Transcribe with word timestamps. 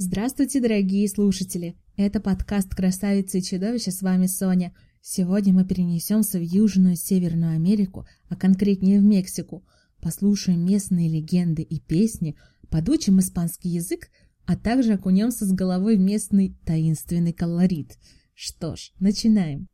Здравствуйте, 0.00 0.60
дорогие 0.60 1.08
слушатели! 1.08 1.76
Это 1.96 2.20
подкаст 2.20 2.72
«Красавица 2.72 3.38
и 3.38 3.42
чудовище», 3.42 3.90
с 3.90 4.00
вами 4.00 4.26
Соня. 4.26 4.72
Сегодня 5.00 5.52
мы 5.52 5.64
перенесемся 5.64 6.38
в 6.38 6.40
Южную 6.40 6.94
Северную 6.94 7.56
Америку, 7.56 8.06
а 8.28 8.36
конкретнее 8.36 9.00
в 9.00 9.02
Мексику. 9.02 9.66
Послушаем 10.00 10.64
местные 10.64 11.08
легенды 11.08 11.62
и 11.62 11.80
песни, 11.80 12.36
подучим 12.70 13.18
испанский 13.18 13.70
язык, 13.70 14.08
а 14.46 14.56
также 14.56 14.92
окунемся 14.92 15.44
с 15.44 15.50
головой 15.50 15.96
в 15.96 16.00
местный 16.00 16.56
таинственный 16.64 17.32
колорит. 17.32 17.98
Что 18.34 18.76
ж, 18.76 18.92
начинаем. 19.00 19.66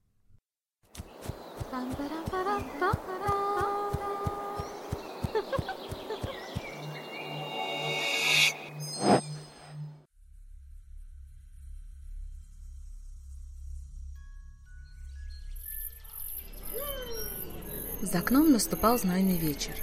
Окном 18.35 18.51
наступал 18.51 18.99
знойный 18.99 19.39
вечер. 19.39 19.75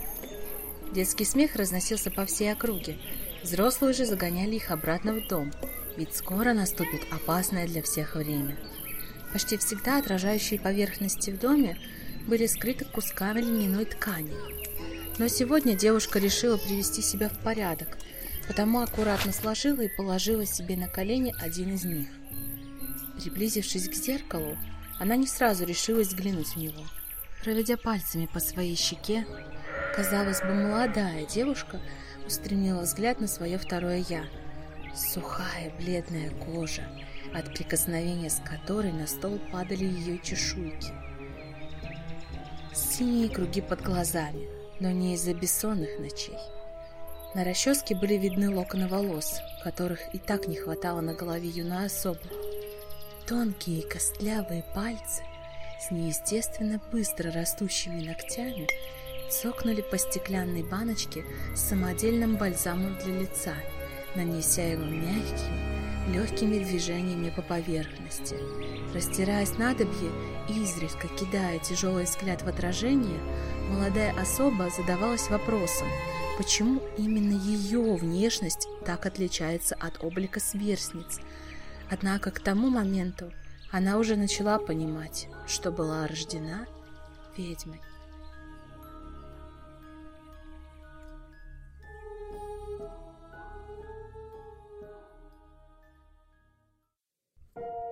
Детский 0.94 1.24
смех 1.24 1.56
разносился 1.56 2.12
по 2.12 2.26
всей 2.26 2.52
округе. 2.52 2.98
Взрослые 3.44 3.94
же 3.94 4.06
загоняли 4.06 4.56
их 4.56 4.72
обратно 4.72 5.14
в 5.14 5.26
дом, 5.26 5.54
ведь 5.96 6.14
скоро 6.14 6.52
наступит 6.52 7.02
опасное 7.12 7.66
для 7.66 7.82
всех 7.82 8.16
время. 8.16 8.58
Почти 9.32 9.56
всегда 9.56 10.00
отражающие 10.00 10.60
поверхности 10.60 11.32
в 11.32 11.40
доме 11.40 11.78
были 12.28 12.46
скрыты 12.46 12.84
кусками 12.84 13.40
льняной 13.40 13.86
ткани. 13.86 14.36
Но 15.18 15.30
сегодня 15.30 15.78
девушка 15.78 16.20
решила 16.20 16.58
привести 16.58 17.02
себя 17.02 17.30
в 17.30 17.38
порядок, 17.40 17.98
потому 18.50 18.82
аккуратно 18.82 19.32
сложила 19.32 19.80
и 19.80 19.96
положила 19.96 20.46
себе 20.46 20.76
на 20.76 20.90
колени 20.90 21.34
один 21.40 21.74
из 21.74 21.86
них. 21.86 22.10
Приблизившись 23.24 23.88
к 23.88 23.94
зеркалу, 23.94 24.58
она 25.00 25.16
не 25.16 25.28
сразу 25.28 25.64
решилась 25.64 26.10
взглянуть 26.10 26.50
в 26.50 26.58
него– 26.58 26.84
Проведя 27.44 27.76
пальцами 27.76 28.28
по 28.28 28.40
своей 28.40 28.76
щеке, 28.76 29.26
казалось 29.96 30.42
бы, 30.42 30.54
молодая 30.54 31.26
девушка 31.26 31.80
устремила 32.28 32.82
взгляд 32.82 33.20
на 33.20 33.28
свое 33.28 33.58
второе 33.58 34.06
«я». 34.08 34.26
Сухая, 34.96 35.72
бледная 35.80 36.30
кожа, 36.32 36.84
от 37.34 37.52
прикосновения 37.54 38.30
с 38.30 38.40
которой 38.46 38.92
на 38.92 39.08
стол 39.08 39.40
падали 39.52 39.86
ее 39.86 40.20
чешуйки. 40.20 40.94
Синие 42.74 43.30
круги 43.30 43.62
под 43.62 43.82
глазами, 43.82 44.48
но 44.80 44.92
не 44.92 45.16
из-за 45.16 45.34
бессонных 45.34 45.98
ночей. 46.00 46.38
На 47.34 47.44
расческе 47.44 47.96
были 47.96 48.16
видны 48.16 48.54
локоны 48.54 48.88
волос, 48.88 49.40
которых 49.64 50.14
и 50.14 50.20
так 50.20 50.48
не 50.48 50.58
хватало 50.58 51.02
на 51.02 51.14
голове 51.14 51.48
юной 51.48 51.86
особы. 51.86 52.22
Тонкие 53.26 53.84
костлявые 53.84 54.64
пальцы 54.76 55.24
с 55.82 55.90
неестественно 55.90 56.80
быстро 56.92 57.32
растущими 57.32 58.04
ногтями 58.04 58.68
цокнули 59.30 59.82
по 59.82 59.98
стеклянной 59.98 60.64
баночке 60.64 61.24
с 61.56 61.62
самодельным 61.62 62.36
бальзамом 62.36 62.98
для 63.04 63.22
лица, 63.22 63.56
нанеся 64.16 64.62
его 64.62 64.84
мягкими, 64.84 66.14
легкими 66.14 66.64
движениями 66.64 67.32
по 67.36 67.42
поверхности. 67.42 68.36
Растирая 68.94 69.46
снадобье 69.46 70.12
и 70.50 70.62
изредка 70.62 71.08
кидая 71.08 71.58
тяжелый 71.60 72.04
взгляд 72.04 72.44
в 72.44 72.48
отражение, 72.48 73.20
молодая 73.70 74.14
особа 74.20 74.70
задавалась 74.70 75.30
вопросом, 75.30 75.88
почему 76.38 76.82
именно 76.98 77.34
ее 77.34 77.96
внешность 77.96 78.68
так 78.86 79.06
отличается 79.06 79.76
от 79.80 80.04
облика 80.04 80.40
сверстниц. 80.40 81.20
Однако 81.90 82.32
к 82.32 82.40
тому 82.40 82.70
моменту 82.70 83.32
она 83.72 83.98
уже 83.98 84.18
начала 84.18 84.60
понимать, 84.60 85.30
что 85.48 85.72
была 85.72 86.06
рождена 86.06 86.66
ведьмой. 87.38 87.80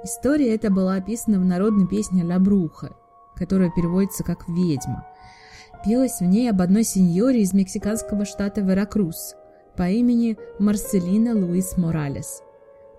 История 0.04 0.56
эта 0.56 0.70
была 0.70 0.96
описана 0.96 1.40
в 1.40 1.46
народной 1.46 1.88
песне 1.88 2.24
«Ля 2.24 2.40
Бруха», 2.40 2.96
которая 3.36 3.70
переводится 3.70 4.24
как 4.24 4.48
«ведьма». 4.48 5.06
Пелось 5.86 6.20
в 6.20 6.26
ней 6.26 6.50
об 6.50 6.62
одной 6.62 6.84
сеньоре 6.84 7.42
из 7.42 7.54
мексиканского 7.54 8.26
штата 8.26 8.60
Веракрус 8.62 9.36
по 9.78 9.90
имени 9.90 10.38
Марселина 10.58 11.34
Луис 11.34 11.78
Моралес. 11.78 12.42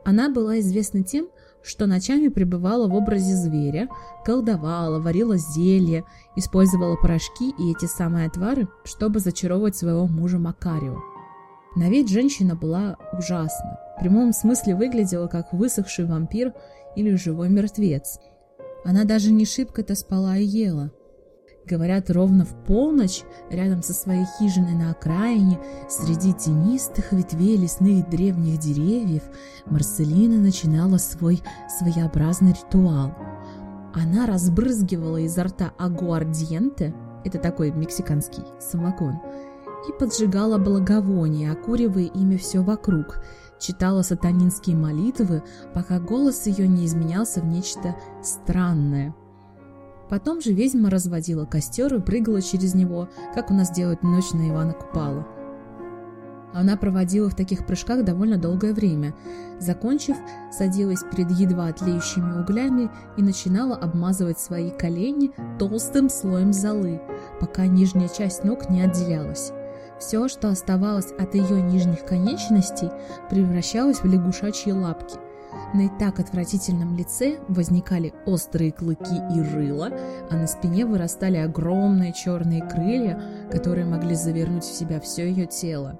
Она 0.05 0.31
была 0.31 0.60
известна 0.60 1.03
тем, 1.03 1.28
что 1.62 1.87
ночами 1.87 2.28
пребывала 2.28 2.88
в 2.88 2.94
образе 2.94 3.34
зверя, 3.34 3.88
колдовала, 4.25 4.98
варила 4.98 5.37
зелья, 5.37 6.04
использовала 6.37 6.97
порошки 6.97 7.50
и 7.50 7.72
эти 7.72 7.87
самые 7.87 8.26
отвары, 8.26 8.69
чтобы 8.84 9.21
зачаровывать 9.21 9.76
своего 9.76 10.06
мужа 10.06 10.38
Макарио. 10.38 10.99
На 11.76 11.88
вид 11.88 12.09
женщина 12.09 12.56
была 12.56 12.97
ужасна. 13.16 13.78
В 13.97 14.00
прямом 14.00 14.32
смысле 14.32 14.75
выглядела 14.75 15.28
как 15.28 15.53
высохший 15.53 16.06
вампир 16.06 16.53
или 16.97 17.15
живой 17.15 17.49
мертвец. 17.49 18.19
Она 18.84 19.04
даже 19.04 19.31
не 19.31 19.44
шибко-то 19.44 19.94
спала 19.94 20.37
и 20.37 20.44
ела. 20.44 20.91
Говорят, 21.66 22.10
ровно 22.10 22.44
в 22.44 22.54
полночь, 22.65 23.22
рядом 23.50 23.82
со 23.82 23.93
своей 23.93 24.25
хижиной 24.38 24.72
на 24.72 24.91
окраине, 24.91 25.60
среди 25.88 26.32
тенистых 26.32 27.12
ветвей 27.12 27.56
лесных 27.56 28.09
древних 28.09 28.59
деревьев, 28.59 29.22
Марселина 29.66 30.41
начинала 30.41 30.97
свой 30.97 31.43
своеобразный 31.78 32.54
ритуал. 32.54 33.15
Она 33.94 34.26
разбрызгивала 34.26 35.19
изо 35.19 35.44
рта 35.44 35.72
агуардиенте, 35.78 36.94
это 37.25 37.38
такой 37.38 37.70
мексиканский 37.70 38.44
самогон, 38.59 39.20
и 39.88 39.93
поджигала 39.99 40.59
благовоние, 40.59 41.53
окуривая 41.53 42.04
ими 42.04 42.37
все 42.37 42.60
вокруг, 42.60 43.22
читала 43.59 44.03
сатанинские 44.03 44.76
молитвы, 44.76 45.43
пока 45.75 46.00
голос 46.00 46.47
ее 46.47 46.66
не 46.66 46.87
изменялся 46.87 47.41
в 47.43 47.47
нечто 47.47 47.94
странное– 48.22 49.15
Потом 50.10 50.41
же 50.41 50.53
ведьма 50.53 50.91
разводила 50.91 51.47
костер 51.47 51.94
и 51.94 52.00
прыгала 52.00 52.43
через 52.43 52.75
него, 52.75 53.09
как 53.32 53.53
у 53.53 53.54
нас 53.54 53.71
делают 53.71 54.03
ночь 54.03 54.32
на 54.32 54.50
Ивана 54.50 54.72
Купала. 54.72 55.25
Она 56.53 56.76
проводила 56.76 57.31
в 57.31 57.37
таких 57.37 57.65
прыжках 57.65 58.04
довольно 58.04 58.37
долгое 58.37 58.75
время. 58.75 59.15
Закончив, 59.60 60.16
садилась 60.50 61.04
перед 61.15 61.31
едва 61.31 61.72
тлеющими 61.72 62.41
углями 62.41 62.91
и 63.16 63.22
начинала 63.22 63.76
обмазывать 63.76 64.41
свои 64.41 64.70
колени 64.70 65.31
толстым 65.60 66.10
слоем 66.10 66.53
золы, 66.53 67.00
пока 67.38 67.66
нижняя 67.66 68.09
часть 68.09 68.43
ног 68.43 68.69
не 68.69 68.82
отделялась. 68.82 69.53
Все, 70.00 70.26
что 70.26 70.49
оставалось 70.49 71.12
от 71.12 71.37
ее 71.37 71.62
нижних 71.62 72.04
конечностей, 72.04 72.91
превращалось 73.31 74.00
в 74.00 74.06
лягушачьи 74.06 74.72
лапки– 74.72 75.19
на 75.75 75.83
и 75.83 75.88
так 75.99 76.19
отвратительном 76.21 76.97
лице 76.97 77.41
возникали 77.49 78.12
острые 78.27 78.72
клыки 78.72 79.16
и 79.34 79.41
рыла, 79.41 79.91
а 80.31 80.37
на 80.37 80.47
спине 80.47 80.84
вырастали 80.87 81.37
огромные 81.37 82.12
черные 82.12 82.62
крылья, 82.62 83.49
которые 83.50 83.87
могли 83.87 84.15
завернуть 84.15 84.65
в 84.65 84.75
себя 84.75 85.00
все 85.00 85.28
ее 85.28 85.47
тело. 85.47 85.99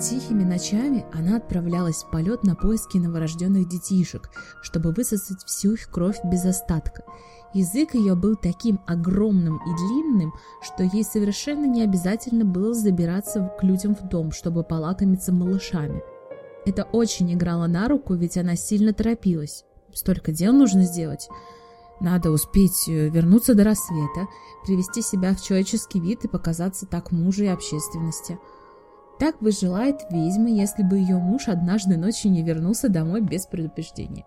Тихими 0.00 0.42
ночами 0.42 1.04
она 1.12 1.36
отправлялась 1.36 2.02
в 2.02 2.10
полет 2.10 2.42
на 2.42 2.56
поиски 2.56 2.98
новорожденных 2.98 3.68
детишек, 3.68 4.30
чтобы 4.60 4.90
высосать 4.90 5.44
всю 5.44 5.74
их 5.74 5.88
кровь 5.88 6.18
без 6.24 6.44
остатка. 6.44 7.04
Язык 7.52 7.94
ее 7.94 8.16
был 8.16 8.34
таким 8.34 8.80
огромным 8.86 9.58
и 9.58 9.76
длинным, 9.76 10.32
что 10.60 10.82
ей 10.82 11.04
совершенно 11.04 11.66
не 11.66 11.82
обязательно 11.82 12.44
было 12.44 12.74
забираться 12.74 13.52
к 13.60 13.62
людям 13.62 13.94
в 13.94 14.08
дом, 14.08 14.32
чтобы 14.32 14.64
полакомиться 14.64 15.32
малышами– 15.32 16.02
это 16.66 16.84
очень 16.84 17.32
играло 17.32 17.66
на 17.66 17.88
руку, 17.88 18.14
ведь 18.14 18.36
она 18.36 18.56
сильно 18.56 18.92
торопилась. 18.92 19.64
Столько 19.92 20.32
дел 20.32 20.52
нужно 20.52 20.84
сделать. 20.84 21.28
Надо 22.00 22.30
успеть 22.30 22.88
э, 22.88 23.08
вернуться 23.08 23.54
до 23.54 23.64
рассвета, 23.64 24.26
привести 24.66 25.02
себя 25.02 25.34
в 25.34 25.42
человеческий 25.42 26.00
вид 26.00 26.24
и 26.24 26.28
показаться 26.28 26.86
так 26.86 27.12
мужу 27.12 27.44
и 27.44 27.48
общественности. 27.48 28.38
Так 29.20 29.38
бы 29.40 29.52
желает 29.52 30.00
ведьма, 30.10 30.50
если 30.50 30.82
бы 30.82 30.96
ее 30.96 31.18
муж 31.18 31.46
однажды 31.46 31.96
ночью 31.96 32.32
не 32.32 32.42
вернулся 32.42 32.88
домой 32.88 33.20
без 33.20 33.46
предупреждения. 33.46 34.26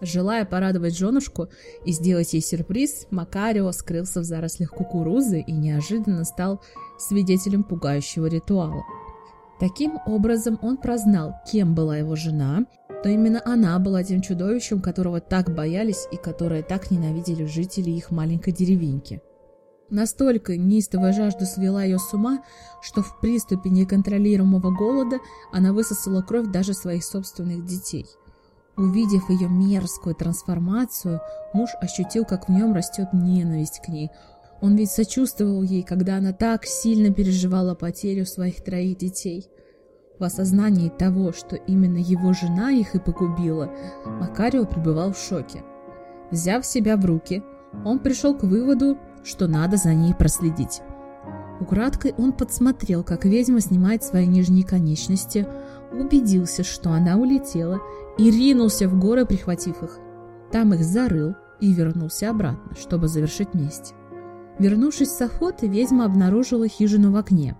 Желая 0.00 0.44
порадовать 0.44 0.98
женушку 0.98 1.48
и 1.84 1.92
сделать 1.92 2.32
ей 2.32 2.42
сюрприз, 2.42 3.06
Макарио 3.10 3.70
скрылся 3.70 4.20
в 4.20 4.24
зарослях 4.24 4.70
кукурузы 4.70 5.40
и 5.40 5.52
неожиданно 5.52 6.24
стал 6.24 6.60
свидетелем 6.98 7.62
пугающего 7.62 8.26
ритуала– 8.26 8.82
Таким 9.64 9.98
образом 10.04 10.58
он 10.60 10.76
прознал, 10.76 11.36
кем 11.50 11.74
была 11.74 11.96
его 11.96 12.16
жена, 12.16 12.66
то 13.02 13.08
именно 13.08 13.40
она 13.46 13.78
была 13.78 14.04
тем 14.04 14.20
чудовищем, 14.20 14.82
которого 14.82 15.22
так 15.22 15.54
боялись 15.54 16.06
и 16.12 16.18
которое 16.18 16.62
так 16.62 16.90
ненавидели 16.90 17.46
жители 17.46 17.88
их 17.88 18.10
маленькой 18.10 18.52
деревеньки. 18.52 19.22
Настолько 19.88 20.58
неистовая 20.58 21.14
жажда 21.14 21.46
свела 21.46 21.82
ее 21.82 21.98
с 21.98 22.12
ума, 22.12 22.42
что 22.82 23.00
в 23.00 23.18
приступе 23.22 23.70
неконтролируемого 23.70 24.70
голода 24.70 25.16
она 25.50 25.72
высосала 25.72 26.20
кровь 26.20 26.48
даже 26.48 26.74
своих 26.74 27.02
собственных 27.02 27.64
детей. 27.64 28.04
Увидев 28.76 29.30
ее 29.30 29.48
мерзкую 29.48 30.14
трансформацию, 30.14 31.22
муж 31.54 31.70
ощутил, 31.80 32.26
как 32.26 32.50
в 32.50 32.52
нем 32.52 32.74
растет 32.74 33.14
ненависть 33.14 33.80
к 33.82 33.88
ней. 33.88 34.10
Он 34.60 34.76
ведь 34.76 34.90
сочувствовал 34.90 35.62
ей, 35.62 35.82
когда 35.82 36.16
она 36.16 36.34
так 36.34 36.66
сильно 36.66 37.10
переживала 37.10 37.74
потерю 37.74 38.26
своих 38.26 38.62
троих 38.62 38.98
детей. 38.98 39.48
В 40.18 40.22
осознании 40.22 40.90
того, 40.90 41.32
что 41.32 41.56
именно 41.56 41.98
его 41.98 42.32
жена 42.32 42.70
их 42.70 42.94
и 42.94 43.00
погубила, 43.00 43.70
Макарио 44.06 44.64
пребывал 44.64 45.12
в 45.12 45.18
шоке. 45.18 45.64
Взяв 46.30 46.64
себя 46.64 46.96
в 46.96 47.04
руки, 47.04 47.42
он 47.84 47.98
пришел 47.98 48.34
к 48.36 48.44
выводу, 48.44 48.96
что 49.24 49.48
надо 49.48 49.76
за 49.76 49.92
ней 49.92 50.14
проследить. 50.14 50.82
Украдкой 51.60 52.14
он 52.16 52.32
подсмотрел, 52.32 53.02
как 53.02 53.24
ведьма 53.24 53.60
снимает 53.60 54.04
свои 54.04 54.26
нижние 54.26 54.64
конечности, 54.64 55.48
убедился, 55.92 56.62
что 56.62 56.90
она 56.90 57.16
улетела, 57.16 57.80
и 58.16 58.30
ринулся 58.30 58.88
в 58.88 58.98
горы, 58.98 59.26
прихватив 59.26 59.82
их. 59.82 59.98
Там 60.52 60.74
их 60.74 60.84
зарыл 60.84 61.34
и 61.60 61.72
вернулся 61.72 62.30
обратно, 62.30 62.76
чтобы 62.76 63.08
завершить 63.08 63.54
месть. 63.54 63.94
Вернувшись 64.58 65.10
с 65.10 65.20
охоты, 65.20 65.66
ведьма 65.66 66.04
обнаружила 66.04 66.68
хижину 66.68 67.10
в 67.10 67.16
окне. 67.16 67.56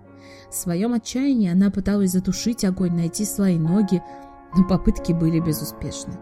В 0.49 0.55
своем 0.55 0.93
отчаянии 0.93 1.51
она 1.51 1.71
пыталась 1.71 2.11
затушить 2.11 2.63
огонь, 2.63 2.95
найти 2.95 3.25
свои 3.25 3.57
ноги, 3.57 4.01
но 4.55 4.67
попытки 4.67 5.11
были 5.11 5.39
безуспешны. 5.39 6.13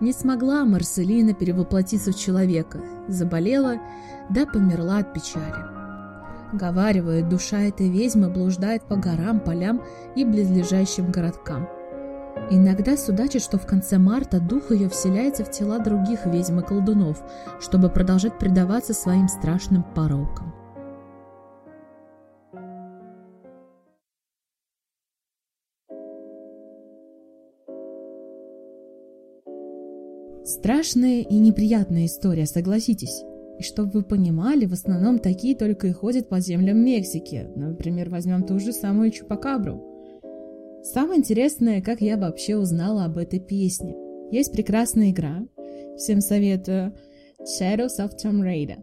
Не 0.00 0.12
смогла 0.12 0.64
Марселина 0.64 1.34
перевоплотиться 1.34 2.12
в 2.12 2.16
человека, 2.16 2.80
заболела, 3.06 3.76
да 4.30 4.46
померла 4.46 4.98
от 4.98 5.12
печали. 5.12 5.80
Говаривают, 6.52 7.28
душа 7.28 7.60
этой 7.60 7.88
ведьмы 7.90 8.30
блуждает 8.30 8.82
по 8.82 8.96
горам, 8.96 9.40
полям 9.40 9.82
и 10.16 10.24
близлежащим 10.24 11.12
городкам. 11.12 11.68
Иногда 12.50 12.96
судачат, 12.96 13.42
что 13.42 13.58
в 13.58 13.66
конце 13.66 13.98
марта 13.98 14.40
дух 14.40 14.70
ее 14.70 14.88
вселяется 14.88 15.44
в 15.44 15.50
тела 15.50 15.78
других 15.78 16.26
ведьм 16.26 16.60
и 16.60 16.62
колдунов, 16.62 17.22
чтобы 17.60 17.90
продолжать 17.90 18.38
предаваться 18.38 18.94
своим 18.94 19.28
страшным 19.28 19.84
порокам. 19.94 20.52
Страшная 30.50 31.20
и 31.20 31.34
неприятная 31.36 32.06
история, 32.06 32.44
согласитесь. 32.44 33.22
И 33.60 33.62
чтобы 33.62 33.92
вы 33.92 34.02
понимали, 34.02 34.66
в 34.66 34.72
основном 34.72 35.20
такие 35.20 35.54
только 35.54 35.86
и 35.86 35.92
ходят 35.92 36.28
по 36.28 36.40
землям 36.40 36.84
Мексики. 36.84 37.46
Например, 37.54 38.10
возьмем 38.10 38.44
ту 38.44 38.58
же 38.58 38.72
самую 38.72 39.12
Чупакабру. 39.12 39.80
Самое 40.82 41.20
интересное, 41.20 41.80
как 41.80 42.00
я 42.00 42.16
вообще 42.16 42.56
узнала 42.56 43.04
об 43.04 43.16
этой 43.16 43.38
песне. 43.38 43.94
Есть 44.32 44.50
прекрасная 44.50 45.10
игра, 45.10 45.46
всем 45.96 46.20
советую, 46.20 46.94
Shadows 47.42 48.00
of 48.00 48.14
Tomb 48.20 48.42
Raider. 48.42 48.82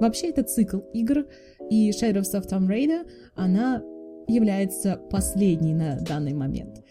Вообще 0.00 0.30
это 0.30 0.42
цикл 0.42 0.78
игр, 0.92 1.26
и 1.70 1.90
Shadows 1.90 2.34
of 2.34 2.48
Tomb 2.50 2.66
Raider, 2.66 3.06
она 3.36 3.84
является 4.26 5.00
последней 5.10 5.74
на 5.74 6.00
данный 6.00 6.34
момент. 6.34 6.82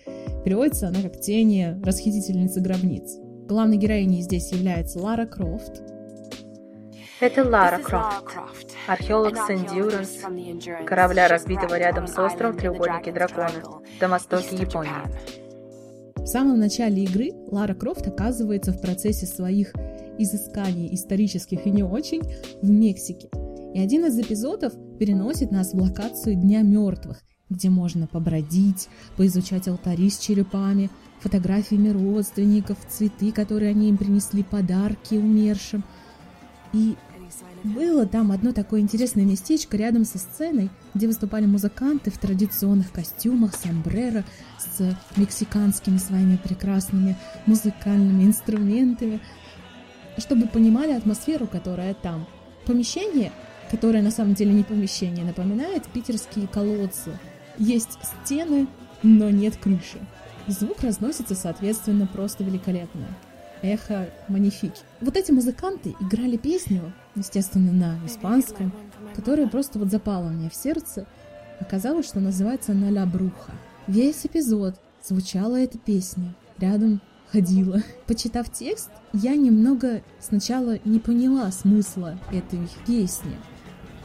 Переводится 0.46 0.88
она 0.88 1.02
как 1.02 1.20
«Тени 1.20 1.78
расхитительницы 1.84 2.62
гробниц». 2.62 3.18
Главной 3.54 3.78
героиней 3.78 4.24
здесь 4.24 4.52
является 4.52 5.00
Лара 5.00 5.28
Крофт. 5.28 5.84
Это 7.20 7.48
Лара 7.48 7.78
Крофт, 7.78 8.26
археолог 8.88 9.38
с 9.38 9.48
Эндюранс, 9.48 10.10
корабля, 10.88 11.28
разбитого 11.28 11.78
рядом 11.78 12.08
с 12.08 12.18
островом 12.18 12.58
Треугольники 12.58 13.12
Дракона, 13.12 13.52
до 14.00 14.08
востоке 14.08 14.56
Японии. 14.56 14.92
В 16.16 16.26
самом 16.26 16.58
начале 16.58 17.04
игры 17.04 17.30
Лара 17.52 17.76
Крофт 17.76 18.08
оказывается 18.08 18.72
в 18.72 18.82
процессе 18.82 19.28
своих 19.28 19.72
изысканий 20.18 20.92
исторических 20.96 21.68
и 21.68 21.70
не 21.70 21.84
очень 21.84 22.24
в 22.60 22.68
Мексике. 22.68 23.30
И 23.76 23.80
один 23.80 24.08
из 24.08 24.18
эпизодов 24.18 24.74
переносит 24.98 25.52
нас 25.52 25.74
в 25.74 25.80
локацию 25.80 26.38
Дня 26.38 26.64
мертвых, 26.64 27.22
где 27.52 27.70
можно 27.70 28.08
побродить, 28.08 28.88
поизучать 29.16 29.68
алтари 29.68 30.10
с 30.10 30.18
черепами, 30.18 30.90
фотографиями 31.24 31.90
родственников, 31.90 32.78
цветы, 32.88 33.32
которые 33.32 33.72
они 33.72 33.90
им 33.90 33.98
принесли, 33.98 34.44
подарки 34.44 35.16
умершим. 35.16 35.84
И 36.74 36.96
было 37.64 38.06
там 38.06 38.32
одно 38.32 38.52
такое 38.52 38.82
интересное 38.82 39.24
местечко 39.24 39.78
рядом 39.78 40.04
со 40.04 40.18
сценой, 40.18 40.70
где 40.94 41.08
выступали 41.08 41.46
музыканты 41.46 42.12
в 42.12 42.18
традиционных 42.18 42.92
костюмах, 42.92 43.56
сомбреро, 43.56 44.26
с 44.60 44.98
мексиканскими 45.16 45.98
своими 45.98 46.36
прекрасными 46.36 47.16
музыкальными 47.46 48.26
инструментами, 48.26 49.22
чтобы 50.18 50.48
понимали 50.48 50.92
атмосферу, 50.92 51.48
которая 51.48 51.94
там. 51.94 52.28
Помещение, 52.66 53.32
которое 53.72 54.02
на 54.02 54.12
самом 54.12 54.34
деле 54.34 54.52
не 54.54 54.64
помещение, 54.64 55.26
напоминает 55.26 55.88
питерские 55.88 56.48
колодцы. 56.48 57.18
Есть 57.58 57.98
стены, 58.04 58.68
но 59.04 59.30
нет 59.30 59.56
крыши. 59.58 60.00
Звук 60.48 60.82
разносится, 60.82 61.36
соответственно, 61.36 62.06
просто 62.06 62.44
великолепно. 62.44 63.08
Эхо 63.62 64.10
манифики. 64.28 64.82
Вот 65.00 65.16
эти 65.16 65.32
музыканты 65.32 65.96
играли 66.02 66.36
песню, 66.36 66.94
естественно, 67.16 67.72
на 67.72 68.06
испанском, 68.06 68.74
которая 69.16 69.48
просто 69.48 69.80
вот 69.80 69.90
запала 69.90 70.30
мне 70.30 70.50
в 70.50 70.56
сердце. 70.56 71.06
Оказалось, 71.62 72.08
что 72.08 72.20
называется 72.20 72.74
«На 72.74 72.90
ля 72.90 73.06
бруха». 73.06 73.54
Весь 73.88 74.26
эпизод 74.26 74.76
звучала 75.02 75.56
эта 75.56 75.78
песня. 75.78 76.36
Рядом 76.58 77.02
ходила. 77.32 77.82
Почитав 78.06 78.52
текст, 78.52 78.90
я 79.14 79.36
немного 79.36 80.02
сначала 80.20 80.78
не 80.84 81.00
поняла 81.00 81.50
смысла 81.52 82.20
этой 82.32 82.60
песни. 82.86 83.38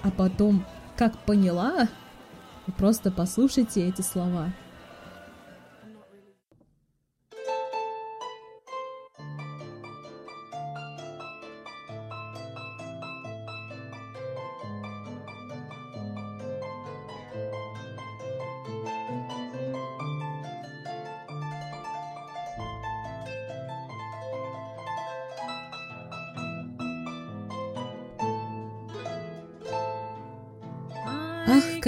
А 0.03 0.11
потом, 0.13 0.65
как 0.97 1.19
поняла, 1.25 1.89
просто 2.77 3.11
послушайте 3.11 3.89
эти 3.89 4.03
слова. 4.03 4.53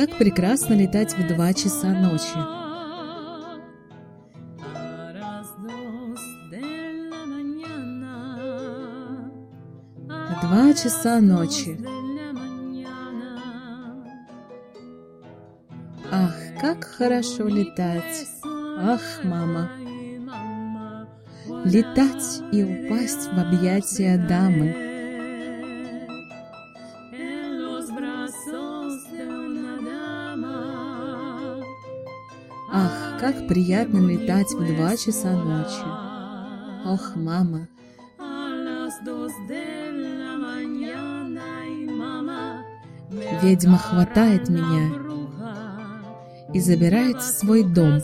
Как 0.01 0.17
прекрасно 0.17 0.73
летать 0.73 1.15
в 1.15 1.29
два 1.29 1.53
часа 1.53 1.89
ночи. 1.89 2.33
Два 10.43 10.73
часа 10.73 11.21
ночи. 11.21 11.79
Ах, 16.11 16.35
как 16.63 16.85
хорошо 16.85 17.47
летать. 17.49 18.27
Ах, 18.79 19.03
мама. 19.23 19.69
Летать 21.67 22.41
и 22.53 22.65
упасть 22.65 23.29
в 23.31 23.39
объятия 23.39 24.17
дамы. 24.17 24.90
Приятно 33.51 33.99
летать 33.99 34.53
в 34.53 34.65
два 34.65 34.97
часа 34.97 35.33
ночи. 35.33 35.83
Ох, 36.87 37.17
мама. 37.17 37.67
Ведьма 43.43 43.77
хватает 43.77 44.49
меня 44.49 44.93
и 46.55 46.61
забирает 46.61 47.17
в 47.17 47.23
свой 47.23 47.65
дом. 47.65 48.01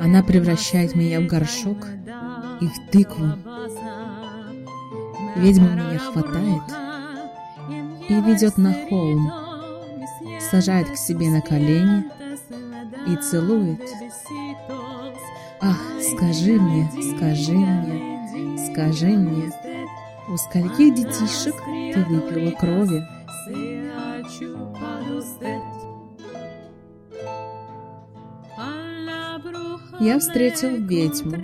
Она 0.00 0.22
превращает 0.22 0.94
меня 0.94 1.20
в 1.20 1.26
горшок 1.26 1.86
и 2.62 2.68
в 2.68 2.90
тыкву. 2.90 3.26
Ведьма 5.36 5.68
меня 5.68 5.98
хватает 5.98 6.62
и 8.08 8.14
ведет 8.22 8.56
на 8.56 8.72
холм, 8.72 9.30
сажает 10.50 10.88
к 10.88 10.96
себе 10.96 11.28
на 11.28 11.42
колени 11.42 12.21
и 13.06 13.16
целует. 13.16 13.80
Ах, 15.60 15.78
скажи 16.00 16.60
мне, 16.60 16.90
скажи 17.16 17.52
мне, 17.52 18.58
скажи 18.72 19.06
мне, 19.06 19.52
у 20.28 20.36
скольких 20.36 20.94
детишек 20.94 21.54
ты 21.64 22.04
выпила 22.08 22.50
крови? 22.52 23.02
Я 30.00 30.18
встретил 30.18 30.76
ведьму, 30.84 31.36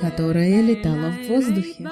которая 0.00 0.60
летала 0.60 1.10
в 1.10 1.28
воздухе. 1.28 1.88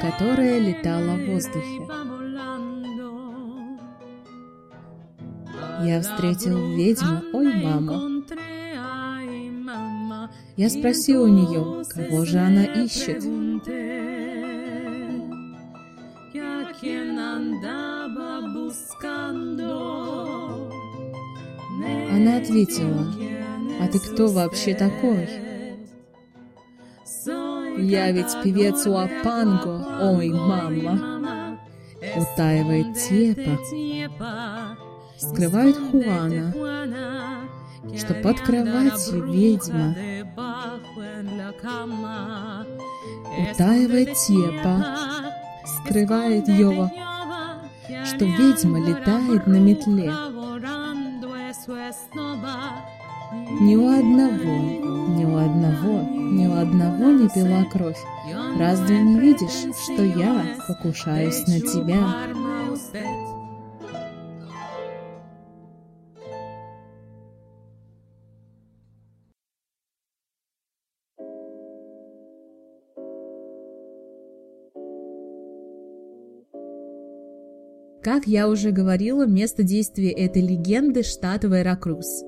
Которая 0.00 0.60
летала 0.60 1.16
в 1.16 1.26
воздухе. 1.26 2.07
Я 5.82 6.00
встретил 6.00 6.58
ведьму, 6.74 7.22
ой, 7.32 7.54
мама. 7.62 8.20
Я 10.56 10.70
спросил 10.70 11.22
у 11.22 11.28
нее, 11.28 11.84
кого 11.88 12.24
же 12.24 12.38
она 12.38 12.64
ищет. 12.64 13.22
Она 22.10 22.36
ответила, 22.38 23.06
а 23.80 23.86
ты 23.86 23.98
кто 24.00 24.26
вообще 24.28 24.74
такой? 24.74 25.28
Я 27.78 28.10
ведь 28.10 28.36
певец 28.42 28.86
Уапанго, 28.86 29.86
ой, 30.02 30.30
мама. 30.30 31.58
Утаивает 32.16 32.96
Тепа, 32.96 33.58
скрывает 35.28 35.76
Хуана, 35.76 36.52
что 37.96 38.14
под 38.14 38.40
кроватью 38.40 39.24
ведьма 39.30 39.94
утаивает 43.52 44.14
Тепа, 44.14 44.86
скрывает 45.66 46.48
Йова, 46.48 46.90
что 48.04 48.24
ведьма 48.24 48.80
летает 48.80 49.46
на 49.46 49.56
метле. 49.56 50.12
Ни 53.60 53.76
у 53.76 53.88
одного, 53.88 54.56
ни 55.16 55.24
у 55.24 55.36
одного, 55.36 56.00
ни 56.10 56.46
у 56.46 56.54
одного 56.54 57.10
не 57.10 57.28
пила 57.28 57.64
кровь. 57.64 57.98
Разве 58.58 59.02
не 59.02 59.20
видишь, 59.20 59.74
что 59.84 60.02
я 60.02 60.46
покушаюсь 60.66 61.46
на 61.46 61.60
тебя? 61.60 62.37
Как 78.02 78.26
я 78.26 78.48
уже 78.48 78.70
говорила, 78.70 79.26
место 79.26 79.62
действия 79.62 80.10
этой 80.10 80.42
легенды– 80.42 81.02
штат 81.04 81.44
Веракрус. 81.44 82.22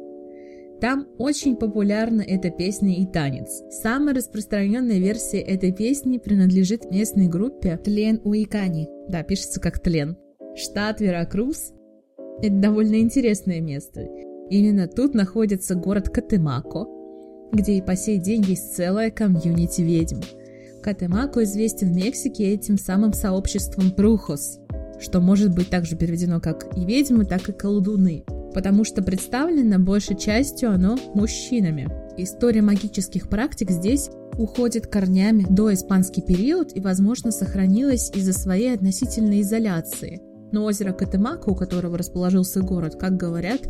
Там 0.81 1.07
очень 1.19 1.57
популярна 1.57 2.23
эта 2.23 2.51
песня 2.51 2.97
и 2.97 3.07
танец. 3.07 3.63
Самая 3.71 4.15
распространенная 4.15 4.99
версия 4.99 5.41
этой 5.41 5.73
песни 5.73 6.19
принадлежит 6.19 6.91
местной 6.91 7.29
группе 7.29 7.77
Тлен 7.77 8.21
Уикани. 8.25 8.89
Да, 9.09 9.23
пишется 9.23 9.61
как 9.61 9.79
Тлен. 9.79 10.17
Штат 10.57 11.01
Веракрус– 11.01 11.73
это 12.43 12.55
довольно 12.55 12.99
интересное 13.01 13.61
место. 13.61 14.09
Именно 14.49 14.89
тут 14.89 15.15
находится 15.15 15.77
город 15.77 16.09
Катемако, 16.09 16.87
где 17.53 17.75
и 17.75 17.83
по 17.83 17.95
сей 17.95 18.19
день 18.19 18.43
есть 18.43 18.75
целая 18.75 19.11
комьюнити 19.11 19.83
ведьм. 19.83 20.21
Катемако 20.83 21.45
известен 21.45 21.93
в 21.93 21.97
Мексике 21.97 22.55
этим 22.55 22.79
самым 22.79 23.13
сообществом 23.13 23.93
Брухос, 23.95 24.59
что 25.01 25.21
может 25.21 25.55
быть 25.55 25.71
также 25.71 25.97
переведено 25.97 26.41
как 26.41 26.77
и 26.77 26.85
ведьмы, 26.85 27.25
так 27.25 27.49
и 27.49 27.53
колдуны 27.53 28.25
потому 28.53 28.85
что 28.85 29.03
представлено 29.03 29.79
большей 29.79 30.17
частью 30.17 30.71
оно 30.71 30.99
мужчинами. 31.15 31.89
История 32.17 32.63
магических 32.63 33.29
практик 33.29 33.71
здесь 33.71 34.11
уходит 34.37 34.87
корнями 34.87 35.47
до 35.49 35.73
испанский 35.73 36.23
период 36.23 36.77
и, 36.77 36.81
возможно, 36.81 37.31
сохранилась 37.31 38.11
из-за 38.15 38.33
своей 38.33 38.75
относительной 38.75 39.43
изоляции. 39.43 40.21
Но 40.53 40.65
озеро 40.65 40.93
Катемака, 40.93 41.49
у 41.51 41.55
которого 41.55 41.97
расположился 41.97 42.61
город, 42.61 42.97
как 42.99 43.17
говорят, 43.17 43.61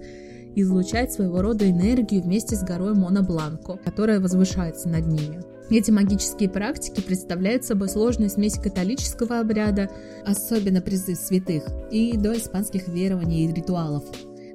излучает 0.54 1.12
своего 1.12 1.42
рода 1.42 1.68
энергию 1.70 2.22
вместе 2.22 2.56
с 2.56 2.62
горой 2.62 2.94
Монобланко, 2.94 3.76
которая 3.84 4.20
возвышается 4.20 4.88
над 4.88 5.06
ними. 5.06 5.40
Эти 5.70 5.92
магические 5.92 6.48
практики 6.48 7.00
представляют 7.00 7.64
собой 7.64 7.88
сложную 7.88 8.28
смесь 8.28 8.58
католического 8.58 9.38
обряда, 9.38 9.88
особенно 10.26 10.80
призыв 10.80 11.16
святых, 11.16 11.62
и 11.92 12.16
до 12.16 12.36
испанских 12.36 12.88
верований 12.88 13.44
и 13.44 13.52
ритуалов. 13.52 14.04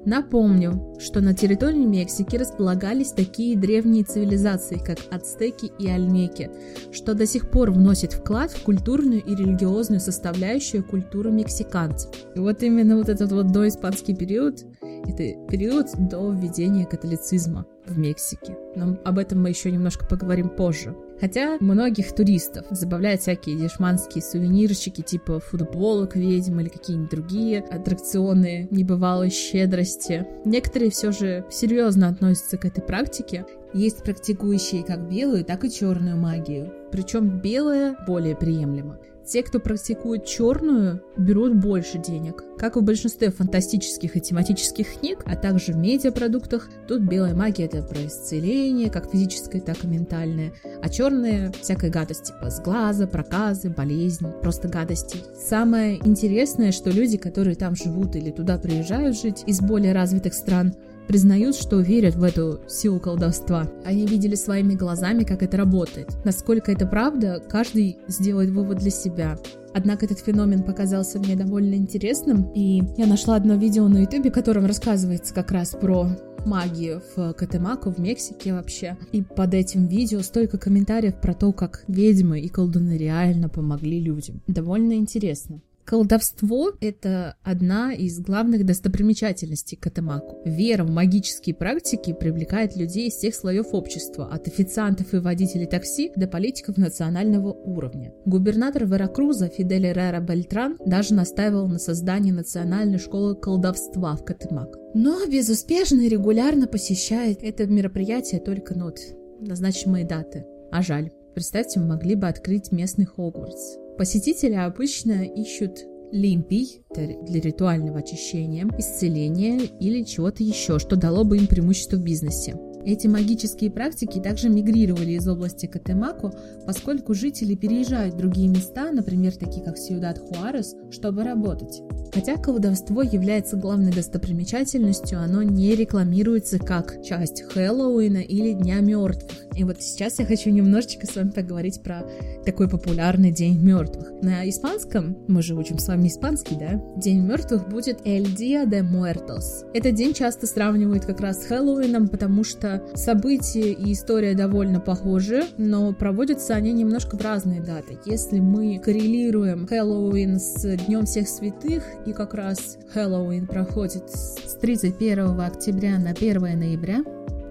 Напомню, 0.04 0.94
что 1.00 1.20
на 1.20 1.34
территории 1.34 1.84
Мексики 1.84 2.36
располагались 2.36 3.10
такие 3.10 3.56
древние 3.56 4.04
цивилизации, 4.04 4.76
как 4.76 4.98
ацтеки 5.10 5.72
и 5.80 5.88
альмеки, 5.88 6.48
что 6.92 7.14
до 7.14 7.26
сих 7.26 7.50
пор 7.50 7.72
вносит 7.72 8.12
вклад 8.12 8.52
в 8.52 8.62
культурную 8.62 9.20
и 9.20 9.34
религиозную 9.34 9.98
составляющую 9.98 10.84
культуры 10.84 11.32
мексиканцев. 11.32 12.12
И 12.36 12.38
вот 12.38 12.62
именно 12.62 12.96
вот 12.96 13.08
этот 13.08 13.32
вот 13.32 13.50
доиспанский 13.50 14.14
период, 14.14 14.64
это 14.80 15.24
период 15.48 15.88
до 15.98 16.30
введения 16.30 16.86
католицизма 16.86 17.66
в 17.86 17.98
Мексике. 17.98 18.56
Но 18.76 18.98
об 19.04 19.18
этом 19.18 19.42
мы 19.42 19.48
еще 19.48 19.72
немножко 19.72 20.06
поговорим 20.06 20.50
позже. 20.50 20.94
Хотя 21.20 21.56
многих 21.60 22.14
туристов 22.14 22.66
забавляют 22.70 23.22
всякие 23.22 23.56
дешманские 23.56 24.22
сувенирчики 24.22 25.00
типа 25.00 25.40
футболок 25.40 26.16
ведьм 26.16 26.60
или 26.60 26.68
какие-нибудь 26.68 27.10
другие 27.10 27.60
аттракционы 27.60 28.68
небывалой 28.70 29.30
щедрости. 29.30 30.26
Некоторые 30.44 30.90
все 30.90 31.12
же 31.12 31.44
серьезно 31.50 32.08
относятся 32.08 32.58
к 32.58 32.64
этой 32.64 32.82
практике. 32.82 33.46
Есть 33.72 34.02
практикующие 34.02 34.84
как 34.84 35.08
белую, 35.08 35.44
так 35.44 35.64
и 35.64 35.70
черную 35.70 36.16
магию. 36.16 36.72
Причем 36.92 37.40
белая 37.40 37.96
более 38.06 38.36
приемлема. 38.36 38.98
Те, 39.26 39.42
кто 39.42 39.58
практикует 39.58 40.24
черную, 40.24 41.02
берут 41.16 41.56
больше 41.56 41.98
денег. 41.98 42.44
Как 42.58 42.76
в 42.76 42.82
большинстве 42.82 43.32
фантастических 43.32 44.16
и 44.16 44.20
тематических 44.20 45.00
книг, 45.00 45.24
а 45.26 45.34
также 45.34 45.72
в 45.72 45.76
медиапродуктах, 45.76 46.68
тут 46.86 47.02
белая 47.02 47.34
магия 47.34 47.64
это 47.64 47.82
про 47.82 48.06
исцеление, 48.06 48.88
как 48.88 49.10
физическое, 49.10 49.60
так 49.60 49.82
и 49.82 49.88
ментальное, 49.88 50.52
а 50.80 50.88
черная 50.88 51.52
всякая 51.60 51.90
гадость, 51.90 52.26
типа 52.26 52.50
сглаза, 52.50 53.08
проказы, 53.08 53.68
болезни, 53.68 54.32
просто 54.42 54.68
гадости. 54.68 55.18
Самое 55.36 55.98
интересное, 56.06 56.70
что 56.70 56.90
люди, 56.90 57.18
которые 57.18 57.56
там 57.56 57.74
живут 57.74 58.14
или 58.14 58.30
туда 58.30 58.58
приезжают 58.58 59.18
жить 59.18 59.42
из 59.46 59.60
более 59.60 59.92
развитых 59.92 60.34
стран, 60.34 60.72
признают, 61.06 61.56
что 61.56 61.80
верят 61.80 62.14
в 62.14 62.22
эту 62.22 62.60
силу 62.68 63.00
колдовства. 63.00 63.70
Они 63.84 64.06
видели 64.06 64.34
своими 64.34 64.74
глазами, 64.74 65.24
как 65.24 65.42
это 65.42 65.56
работает. 65.56 66.16
Насколько 66.24 66.72
это 66.72 66.86
правда, 66.86 67.42
каждый 67.48 67.98
сделает 68.08 68.50
вывод 68.50 68.78
для 68.78 68.90
себя. 68.90 69.38
Однако 69.74 70.06
этот 70.06 70.20
феномен 70.20 70.62
показался 70.62 71.18
мне 71.18 71.36
довольно 71.36 71.74
интересным, 71.74 72.50
и 72.54 72.82
я 72.96 73.06
нашла 73.06 73.36
одно 73.36 73.56
видео 73.56 73.88
на 73.88 73.98
ютубе, 73.98 74.30
в 74.30 74.34
котором 74.34 74.64
рассказывается 74.64 75.34
как 75.34 75.50
раз 75.50 75.70
про 75.70 76.08
магию 76.46 77.02
в 77.14 77.34
Катемаку, 77.34 77.90
в 77.90 77.98
Мексике 77.98 78.54
вообще. 78.54 78.96
И 79.12 79.22
под 79.22 79.52
этим 79.52 79.86
видео 79.86 80.22
столько 80.22 80.56
комментариев 80.58 81.20
про 81.20 81.34
то, 81.34 81.52
как 81.52 81.84
ведьмы 81.88 82.40
и 82.40 82.48
колдуны 82.48 82.96
реально 82.96 83.48
помогли 83.48 84.00
людям. 84.00 84.40
Довольно 84.46 84.94
интересно. 84.94 85.60
Колдовство— 85.86 86.72
это 86.80 87.36
одна 87.44 87.92
из 87.92 88.18
главных 88.18 88.66
достопримечательностей 88.66 89.76
Катамаку. 89.76 90.42
Вера 90.44 90.82
в 90.82 90.90
магические 90.90 91.54
практики 91.54 92.12
привлекает 92.12 92.76
людей 92.76 93.06
из 93.06 93.14
всех 93.14 93.36
слоев 93.36 93.72
общества, 93.72 94.26
от 94.26 94.48
официантов 94.48 95.14
и 95.14 95.18
водителей 95.18 95.66
такси 95.66 96.10
до 96.16 96.26
политиков 96.26 96.76
национального 96.76 97.52
уровня. 97.52 98.12
Губернатор 98.24 98.84
Веракруза 98.84 99.48
Фидель 99.48 99.92
Рера 99.92 100.18
Бельтран 100.18 100.76
даже 100.84 101.14
настаивал 101.14 101.68
на 101.68 101.78
создании 101.78 102.32
национальной 102.32 102.98
школы 102.98 103.36
колдовства 103.36 104.16
в 104.16 104.24
Катамак. 104.24 104.76
Но 104.94 105.24
безуспешно 105.28 106.00
и 106.00 106.08
регулярно 106.08 106.66
посещает 106.66 107.44
это 107.44 107.64
мероприятие 107.66 108.40
только 108.40 108.76
нот, 108.76 108.98
назначимые 109.38 110.04
даты. 110.04 110.46
А 110.72 110.82
жаль. 110.82 111.12
Представьте, 111.34 111.78
мы 111.78 111.86
могли 111.86 112.16
бы 112.16 112.26
открыть 112.26 112.72
местный 112.72 113.04
Хогвартс. 113.04 113.76
Посетители 113.98 114.54
обычно 114.54 115.24
ищут 115.24 115.78
лимпий 116.12 116.82
для 116.94 117.40
ритуального 117.40 117.98
очищения, 118.00 118.68
исцеления 118.78 119.58
или 119.80 120.04
чего-то 120.04 120.42
еще, 120.42 120.78
что 120.78 120.96
дало 120.96 121.24
бы 121.24 121.38
им 121.38 121.46
преимущество 121.46 121.96
в 121.96 122.02
бизнесе. 122.02 122.54
Эти 122.86 123.08
магические 123.08 123.72
практики 123.72 124.20
также 124.20 124.48
мигрировали 124.48 125.10
из 125.12 125.26
области 125.26 125.66
Катемако, 125.66 126.32
поскольку 126.64 127.14
жители 127.14 127.56
переезжают 127.56 128.14
в 128.14 128.18
другие 128.18 128.48
места, 128.48 128.92
например, 128.92 129.34
такие 129.34 129.64
как 129.64 129.76
Сьюдад 129.76 130.20
Хуарес, 130.20 130.76
чтобы 130.92 131.24
работать. 131.24 131.82
Хотя 132.14 132.36
колдовство 132.36 133.02
является 133.02 133.56
главной 133.56 133.92
достопримечательностью, 133.92 135.20
оно 135.20 135.42
не 135.42 135.74
рекламируется 135.74 136.58
как 136.60 137.02
часть 137.02 137.42
Хэллоуина 137.42 138.18
или 138.18 138.52
Дня 138.52 138.78
мертвых. 138.80 139.32
И 139.56 139.64
вот 139.64 139.82
сейчас 139.82 140.18
я 140.20 140.24
хочу 140.24 140.50
немножечко 140.50 141.06
с 141.06 141.16
вами 141.16 141.30
поговорить 141.30 141.82
про 141.82 142.06
такой 142.44 142.68
популярный 142.68 143.32
День 143.32 143.60
мертвых. 143.60 144.12
На 144.22 144.48
испанском, 144.48 145.18
мы 145.26 145.42
же 145.42 145.56
учим 145.56 145.78
с 145.78 145.88
вами 145.88 146.06
испанский, 146.06 146.56
да? 146.56 146.80
День 146.96 147.22
мертвых 147.22 147.68
будет 147.68 148.00
El 148.06 148.24
Día 148.34 148.64
de 148.64 148.82
Muertos. 148.82 149.68
Этот 149.74 149.94
день 149.94 150.14
часто 150.14 150.46
сравнивают 150.46 151.04
как 151.04 151.20
раз 151.20 151.42
с 151.42 151.46
Хэллоуином, 151.46 152.08
потому 152.08 152.44
что 152.44 152.75
события 152.94 153.72
и 153.72 153.92
история 153.92 154.34
довольно 154.34 154.80
похожи, 154.80 155.44
но 155.58 155.92
проводятся 155.92 156.54
они 156.54 156.72
немножко 156.72 157.16
в 157.16 157.20
разные 157.20 157.60
даты. 157.60 157.98
Если 158.04 158.40
мы 158.40 158.78
коррелируем 158.78 159.66
Хэллоуин 159.66 160.38
с 160.38 160.76
Днем 160.86 161.06
всех 161.06 161.28
святых, 161.28 161.82
и 162.06 162.12
как 162.12 162.34
раз 162.34 162.78
Хэллоуин 162.92 163.46
проходит 163.46 164.10
с 164.10 164.54
31 164.60 165.40
октября 165.40 165.98
на 165.98 166.10
1 166.10 166.40
ноября, 166.40 167.04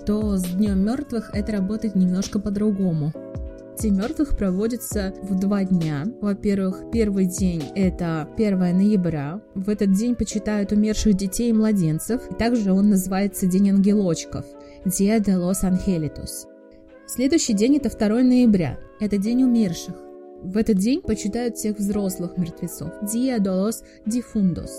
то 0.05 0.37
с 0.37 0.43
Днем 0.43 0.85
мертвых 0.85 1.31
это 1.33 1.53
работает 1.53 1.95
немножко 1.95 2.39
по-другому. 2.39 3.11
День 3.79 3.97
мертвых 3.97 4.37
проводится 4.37 5.13
в 5.21 5.37
два 5.37 5.65
дня. 5.65 6.05
Во-первых, 6.21 6.83
первый 6.93 7.25
день— 7.25 7.61
это 7.75 8.27
1 8.37 8.57
ноября. 8.57 9.41
В 9.53 9.69
этот 9.69 9.91
день 9.91 10.15
почитают 10.15 10.71
умерших 10.71 11.15
детей 11.15 11.49
и 11.49 11.53
младенцев. 11.53 12.21
И 12.31 12.35
также 12.35 12.71
он 12.71 12.89
называется 12.89 13.47
День 13.47 13.71
ангелочков— 13.71 14.45
Dia 14.85 15.19
de 15.19 15.35
los 15.35 15.63
Angelitos. 15.63 16.45
Следующий 17.07 17.53
день— 17.53 17.77
это 17.77 17.89
2 17.89 18.21
ноября. 18.21 18.77
Это 18.99 19.17
День 19.17 19.41
умерших. 19.41 19.95
В 20.43 20.57
этот 20.57 20.77
день 20.77 21.01
почитают 21.01 21.57
всех 21.57 21.77
взрослых 21.77 22.37
мертвецов— 22.37 22.89
Dia 23.01 23.39
de 23.39 23.49
los 23.49 23.83
Difundos. 24.05 24.69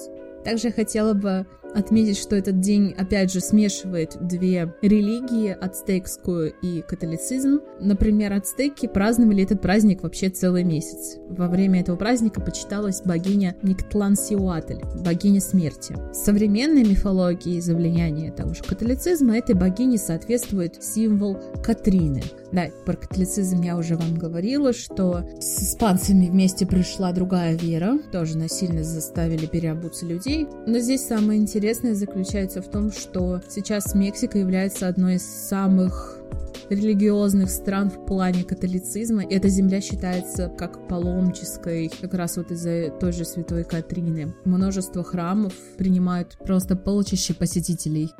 Также 0.45 0.71
хотела 0.71 1.13
бы 1.13 1.45
отметить, 1.75 2.19
что 2.19 2.37
этот 2.37 2.61
день, 2.61 2.95
опять 2.97 3.33
же, 3.33 3.41
смешивает 3.41 4.17
две 4.21 4.73
религии, 4.83 5.51
ацтекскую 5.61 6.55
и 6.63 6.83
католицизм. 6.83 7.61
Например, 7.81 8.33
ацтеки 8.33 8.87
праздновали 8.87 9.45
этот 9.45 9.61
праздник 9.61 10.03
вообще 10.03 10.31
целый 10.31 10.65
месяц. 10.65 11.19
Во 11.29 11.49
время 11.49 11.81
этого 11.81 11.97
праздника 11.97 12.41
почиталась 12.41 13.03
богиня 13.03 13.57
Никтлан-Сиуатль, 13.63 14.81
богиня 15.05 15.41
смерти. 15.41 15.95
В 16.13 16.15
современной 16.15 16.85
мифологии 16.85 17.57
из-за 17.57 17.75
влияния 17.75 18.33
того 18.33 18.55
же 18.55 18.63
католицизма 18.63 19.37
этой 19.37 19.55
богине 19.55 19.99
соответствует 19.99 20.83
символ 20.83 21.37
Катрины. 21.63 22.23
Да, 22.53 22.67
про 22.85 22.95
католицизм 22.95 23.61
я 23.61 23.77
уже 23.77 23.97
вам 23.97 24.15
говорила, 24.15 24.73
что 24.73 25.29
с 25.41 25.63
испанцами 25.63 26.27
вместе 26.27 26.65
пришла 26.65 27.13
другая 27.13 27.55
вера, 27.55 27.99
тоже 28.13 28.39
насильно 28.39 28.85
заставили 28.85 29.47
переобуться 29.47 30.07
людей. 30.07 30.47
Но 30.67 30.79
здесь 30.79 31.05
самое 31.05 31.41
интересное 31.41 31.56
интересное 31.57 31.95
заключается 31.95 32.61
в 32.61 32.69
том, 32.71 32.93
что 32.93 33.41
сейчас 33.49 33.95
Мексика 33.95 34.37
является 34.37 34.89
одной 34.89 35.15
из 35.15 35.23
самых 35.23 36.19
религиозных 36.69 37.49
стран 37.49 37.89
в 37.89 38.05
плане 38.05 38.45
католицизма. 38.45 39.25
Эта 39.25 39.49
земля 39.49 39.81
считается 39.81 40.51
как 40.51 40.87
паломнической, 40.87 41.91
как 41.99 42.13
раз 42.13 42.37
вот 42.37 42.51
из-за 42.51 42.91
той 43.01 43.13
же 43.13 43.25
Святой 43.25 43.65
Катрины. 43.65 44.35
Множество 44.45 45.03
храмов 45.03 45.55
принимают 45.79 46.37
просто 46.45 46.77
полчища 46.77 47.33
посетителей. 47.33 48.11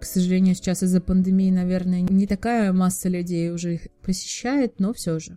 К 0.00 0.04
сожалению, 0.04 0.54
сейчас 0.54 0.82
из-за 0.82 1.02
пандемии, 1.02 1.50
наверное, 1.50 2.00
не 2.00 2.26
такая 2.26 2.72
масса 2.72 3.10
людей 3.10 3.50
уже 3.50 3.74
их 3.74 3.88
посещает, 4.02 4.80
но 4.80 4.94
все 4.94 5.18
же. 5.18 5.36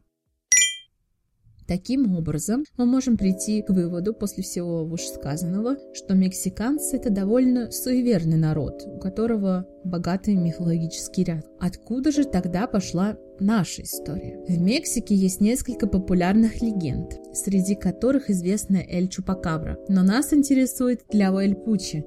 Таким 1.70 2.16
образом, 2.16 2.64
мы 2.78 2.88
можем 2.88 3.16
прийти 3.16 3.62
к 3.62 3.70
выводу 3.70 4.16
после 4.16 4.42
всего 4.42 4.84
вышесказанного, 4.86 5.78
что 5.94 6.16
мексиканцы 6.16 6.98
это 6.98 7.12
довольно 7.12 7.70
суеверный 7.70 8.38
народ, 8.38 8.82
у 8.88 8.98
которого 8.98 9.68
богатый 9.84 10.34
мифологический 10.34 11.26
ряд. 11.26 11.46
Откуда 11.60 12.12
же 12.12 12.24
тогда 12.24 12.66
пошла 12.66 13.18
наша 13.40 13.84
история? 13.84 14.44
В 14.48 14.60
Мексике 14.60 15.14
есть 15.14 15.42
несколько 15.42 15.86
популярных 15.86 16.60
легенд, 16.60 17.20
среди 17.34 17.76
которых 17.76 18.32
известна 18.32 18.78
Эль 18.78 19.08
Чупакабра, 19.08 19.78
но 19.88 20.02
нас 20.02 20.34
интересует 20.34 21.06
Тляо 21.08 21.40
Эль 21.40 21.54
Пучи, 21.54 22.04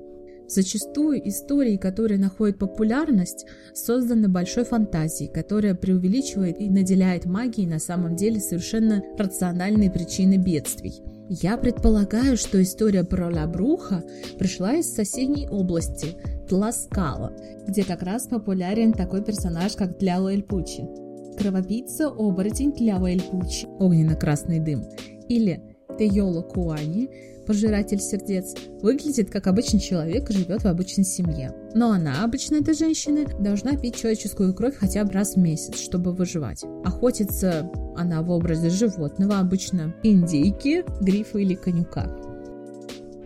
Зачастую 0.55 1.27
истории, 1.27 1.79
которые 1.79 2.19
находят 2.19 2.59
популярность, 2.59 3.47
созданы 3.73 4.29
большой 4.29 4.65
фантазией, 4.65 5.33
которая 5.33 5.75
преувеличивает 5.75 6.61
и 6.61 6.69
наделяет 6.69 7.25
магией 7.25 7.67
на 7.67 7.79
самом 7.79 8.17
деле 8.17 8.39
совершенно 8.39 9.03
рациональные 9.17 9.91
причины 9.91 10.37
бедствий. 10.37 11.01
Я 11.31 11.57
предполагаю, 11.57 12.37
что 12.37 12.63
история 12.63 13.03
про 13.03 13.35
Лабруха 13.35 14.05
пришла 14.39 14.75
из 14.75 14.93
соседней 14.93 15.49
области, 15.49 16.17
Тласкала, 16.51 17.33
где 17.67 17.83
как 17.83 18.03
раз 18.03 18.27
популярен 18.27 18.93
такой 18.93 19.25
персонаж, 19.25 19.73
как 19.73 19.99
Тляо 19.99 20.29
Эль 20.29 20.43
Пучи. 20.43 20.85
Кровопийца 21.39 22.09
оборотень 22.09 22.73
Тляо 22.73 23.07
Эль 23.07 23.23
Пучи, 23.23 23.67
огненно-красный 23.79 24.61
дым, 24.61 24.85
или 25.31 25.63
Тейола 25.99 26.43
Куани, 26.43 27.09
пожиратель 27.47 28.01
сердец, 28.01 28.55
выглядит 28.81 29.31
как 29.31 29.47
обычный 29.47 29.81
человек 29.81 30.31
и 30.31 30.33
живет 30.33 30.63
в 30.63 30.67
обычной 30.67 31.05
семье. 31.05 31.55
Но 31.75 31.91
она, 31.91 32.25
обычно 32.25 32.57
эта 32.57 32.75
женщина, 32.75 33.27
должна 33.41 33.77
пить 33.77 33.97
человеческую 33.97 34.55
кровь 34.55 34.77
хотя 34.77 35.05
бы 35.05 35.13
раз 35.13 35.35
в 35.35 35.39
месяц, 35.39 35.79
чтобы 35.79 36.13
выживать. 36.13 36.65
Охотится 36.85 37.71
она 37.97 38.23
в 38.23 38.31
образе 38.31 38.71
животного, 38.71 39.39
обычно 39.39 39.95
индейки, 40.03 40.85
грифа 41.01 41.39
или 41.39 41.55
конюка. 41.55 42.32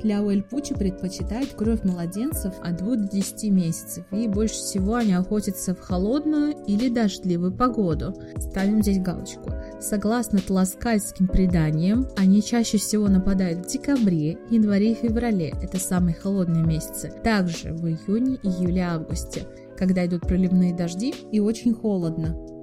Ляуэль 0.02 0.42
Пучи 0.42 0.74
предпочитает 0.74 1.54
кровь 1.54 1.82
младенцев 1.85 2.54
от 2.62 2.76
2 2.76 2.96
до 2.96 3.09
10 3.09 3.50
месяцев, 3.50 4.04
и 4.12 4.28
больше 4.28 4.54
всего 4.54 4.96
они 4.96 5.14
охотятся 5.14 5.74
в 5.74 5.80
холодную 5.80 6.54
или 6.66 6.88
дождливую 6.88 7.52
погоду. 7.52 8.14
Ставим 8.38 8.82
здесь 8.82 9.00
галочку. 9.00 9.50
Согласно 9.80 10.38
тласкальским 10.38 11.28
преданиям, 11.28 12.06
они 12.16 12.42
чаще 12.42 12.78
всего 12.78 13.09
нападают 13.09 13.66
в 13.66 13.70
декабре, 13.70 14.38
январе 14.50 14.92
и 14.92 14.94
феврале, 14.94 15.54
это 15.62 15.78
самые 15.78 16.14
холодные 16.14 16.64
месяцы, 16.64 17.12
также 17.22 17.72
в 17.72 17.87
июне, 17.87 18.38
июле, 18.42 18.82
августе, 18.82 19.46
когда 19.76 20.06
идут 20.06 20.22
проливные 20.22 20.74
дожди 20.74 21.14
и 21.30 21.40
очень 21.40 21.74
холодно. 21.74 22.56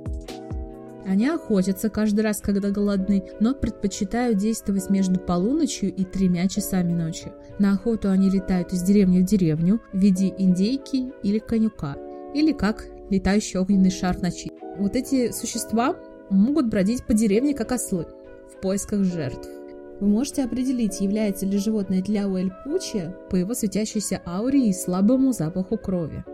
Они 1.06 1.28
охотятся 1.28 1.90
каждый 1.90 2.22
раз, 2.22 2.40
когда 2.42 2.70
голодны, 2.70 3.24
но 3.40 3.54
предпочитают 3.54 4.38
действовать 4.38 4.90
между 4.90 5.20
полуночью 5.20 5.94
и 5.94 6.04
тремя 6.04 6.48
часами 6.48 6.94
ночи. 6.94 7.32
На 7.60 7.74
охоту 7.74 8.10
они 8.10 8.30
летают 8.30 8.74
из 8.74 8.82
деревни 8.84 9.20
в 9.20 9.26
деревню 9.26 9.82
в 9.92 9.98
виде 9.98 10.34
индейки 10.38 11.12
или 11.24 11.40
конюка, 11.40 11.96
или 12.34 12.52
как 12.54 12.86
летающий 13.10 13.60
огненный 13.60 13.92
шар 13.92 14.22
ночи. 14.22 14.52
Вот 14.78 14.96
эти 14.96 15.32
существа 15.32 15.96
могут 16.30 16.68
бродить 16.68 17.06
по 17.06 17.14
деревне 17.14 17.54
как 17.54 17.72
ослы 17.72 18.08
в 18.50 18.62
поисках 18.62 19.04
жертв. 19.04 19.48
Вы 20.00 20.08
можете 20.08 20.44
определить, 20.44 21.02
является 21.02 21.46
ли 21.46 21.58
животное 21.58 22.02
для 22.02 22.28
Уэль-Пучи 22.28 23.14
по 23.30 23.36
его 23.36 23.54
светящейся 23.54 24.22
ауре 24.26 24.68
и 24.68 24.74
слабому 24.74 25.32
запаху 25.32 25.78
крови. 25.78 26.26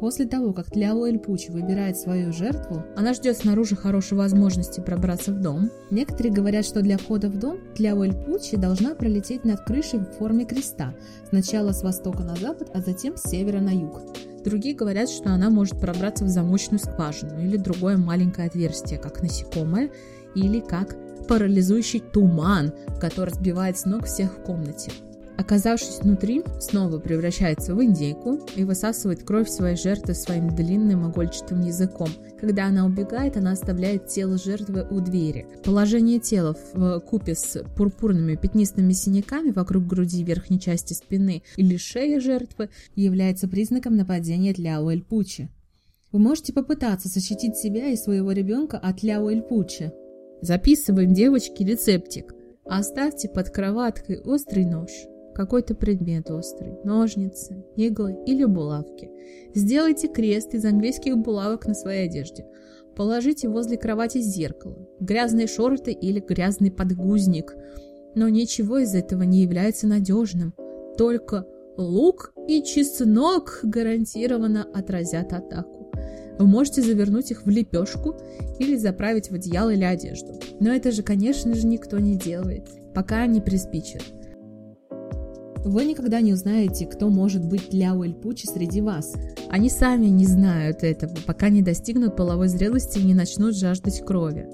После 0.00 0.24
того, 0.24 0.54
как 0.54 0.70
Тляуэль 0.70 1.18
Пучи 1.18 1.50
выбирает 1.50 1.98
свою 1.98 2.32
жертву, 2.32 2.82
она 2.96 3.12
ждет 3.12 3.36
снаружи 3.36 3.76
хорошей 3.76 4.16
возможности 4.16 4.80
пробраться 4.80 5.30
в 5.30 5.42
дом. 5.42 5.70
Некоторые 5.90 6.32
говорят, 6.32 6.64
что 6.64 6.80
для 6.80 6.96
входа 6.96 7.28
в 7.28 7.38
дом 7.38 7.58
Тляуэль 7.76 8.14
Пучи 8.14 8.56
должна 8.56 8.94
пролететь 8.94 9.44
над 9.44 9.60
крышей 9.60 9.98
в 9.98 10.16
форме 10.16 10.46
креста, 10.46 10.94
сначала 11.28 11.72
с 11.72 11.82
востока 11.82 12.22
на 12.22 12.34
запад, 12.36 12.70
а 12.72 12.80
затем 12.80 13.18
с 13.18 13.24
севера 13.24 13.60
на 13.60 13.78
юг. 13.78 14.00
Другие 14.42 14.74
говорят, 14.74 15.10
что 15.10 15.34
она 15.34 15.50
может 15.50 15.78
пробраться 15.78 16.24
в 16.24 16.28
замочную 16.28 16.80
скважину 16.80 17.38
или 17.38 17.58
другое 17.58 17.98
маленькое 17.98 18.48
отверстие, 18.48 18.98
как 18.98 19.22
насекомое, 19.22 19.90
или 20.34 20.60
как 20.60 20.96
парализующий 21.28 22.00
туман, 22.00 22.72
который 22.98 23.34
сбивает 23.34 23.78
с 23.78 23.84
ног 23.84 24.06
всех 24.06 24.38
в 24.38 24.42
комнате. 24.44 24.92
Оказавшись 25.40 26.00
внутри, 26.02 26.42
снова 26.60 26.98
превращается 26.98 27.74
в 27.74 27.82
индейку 27.82 28.40
и 28.56 28.64
высасывает 28.64 29.22
кровь 29.22 29.48
своей 29.48 29.74
жертвы 29.74 30.12
своим 30.12 30.54
длинным 30.54 31.10
игольчатым 31.10 31.62
языком. 31.62 32.08
Когда 32.38 32.66
она 32.66 32.84
убегает, 32.84 33.38
она 33.38 33.52
оставляет 33.52 34.06
тело 34.06 34.36
жертвы 34.36 34.86
у 34.90 35.00
двери. 35.00 35.46
Положение 35.64 36.18
тела 36.18 36.54
в 36.74 37.00
купе 37.00 37.34
с 37.34 37.64
пурпурными 37.74 38.36
пятнистыми 38.36 38.92
синяками 38.92 39.50
вокруг 39.50 39.86
груди 39.86 40.22
верхней 40.24 40.60
части 40.60 40.92
спины 40.92 41.42
или 41.56 41.78
шеи 41.78 42.18
жертвы 42.18 42.68
является 42.94 43.48
признаком 43.48 43.96
нападения 43.96 44.52
для 44.52 44.82
Уэльпучи. 44.82 45.48
Вы 46.12 46.18
можете 46.18 46.52
попытаться 46.52 47.08
защитить 47.08 47.56
себя 47.56 47.88
и 47.88 47.96
своего 47.96 48.32
ребенка 48.32 48.76
от 48.76 49.02
Ляо 49.02 49.30
Эльпучи. 49.30 49.90
Записываем, 50.42 51.14
девочки, 51.14 51.62
рецептик. 51.62 52.34
Оставьте 52.66 53.30
под 53.30 53.48
кроваткой 53.48 54.20
острый 54.20 54.66
нож 54.66 54.90
какой-то 55.40 55.74
предмет 55.74 56.30
острый, 56.30 56.74
ножницы, 56.84 57.64
иглы 57.74 58.14
или 58.26 58.44
булавки. 58.44 59.10
Сделайте 59.54 60.06
крест 60.06 60.52
из 60.52 60.66
английских 60.66 61.16
булавок 61.16 61.66
на 61.66 61.72
своей 61.72 62.06
одежде. 62.06 62.44
Положите 62.94 63.48
возле 63.48 63.78
кровати 63.78 64.18
зеркало, 64.18 64.86
грязные 65.00 65.46
шорты 65.46 65.92
или 65.92 66.20
грязный 66.20 66.70
подгузник. 66.70 67.54
Но 68.14 68.28
ничего 68.28 68.80
из 68.80 68.94
этого 68.94 69.22
не 69.22 69.40
является 69.40 69.86
надежным. 69.86 70.52
Только 70.98 71.46
лук 71.78 72.34
и 72.46 72.62
чеснок 72.62 73.60
гарантированно 73.62 74.66
отразят 74.74 75.32
атаку. 75.32 75.90
Вы 76.38 76.46
можете 76.46 76.82
завернуть 76.82 77.30
их 77.30 77.46
в 77.46 77.48
лепешку 77.48 78.14
или 78.58 78.76
заправить 78.76 79.30
в 79.30 79.34
одеяло 79.34 79.70
или 79.70 79.84
одежду. 79.84 80.38
Но 80.60 80.70
это 80.70 80.92
же, 80.92 81.02
конечно 81.02 81.54
же, 81.54 81.66
никто 81.66 81.98
не 81.98 82.14
делает, 82.14 82.68
пока 82.92 83.24
не 83.24 83.40
приспичит. 83.40 84.02
Вы 85.64 85.84
никогда 85.84 86.20
не 86.20 86.32
узнаете, 86.32 86.86
кто 86.86 87.10
может 87.10 87.44
быть 87.44 87.72
Ляо 87.72 88.02
Эльпучи 88.04 88.46
среди 88.46 88.80
вас. 88.80 89.14
Они 89.50 89.68
сами 89.68 90.06
не 90.06 90.24
знают 90.24 90.82
этого, 90.82 91.14
пока 91.26 91.50
не 91.50 91.60
достигнут 91.60 92.16
половой 92.16 92.48
зрелости 92.48 92.98
и 92.98 93.04
не 93.04 93.14
начнут 93.14 93.54
жаждать 93.54 94.04
крови. 94.04 94.48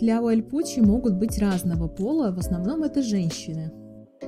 Ляо 0.00 0.30
Эльпучи 0.30 0.80
могут 0.80 1.14
быть 1.14 1.38
разного 1.38 1.86
пола, 1.86 2.32
в 2.32 2.38
основном 2.38 2.82
это 2.82 3.02
женщины. 3.02 3.72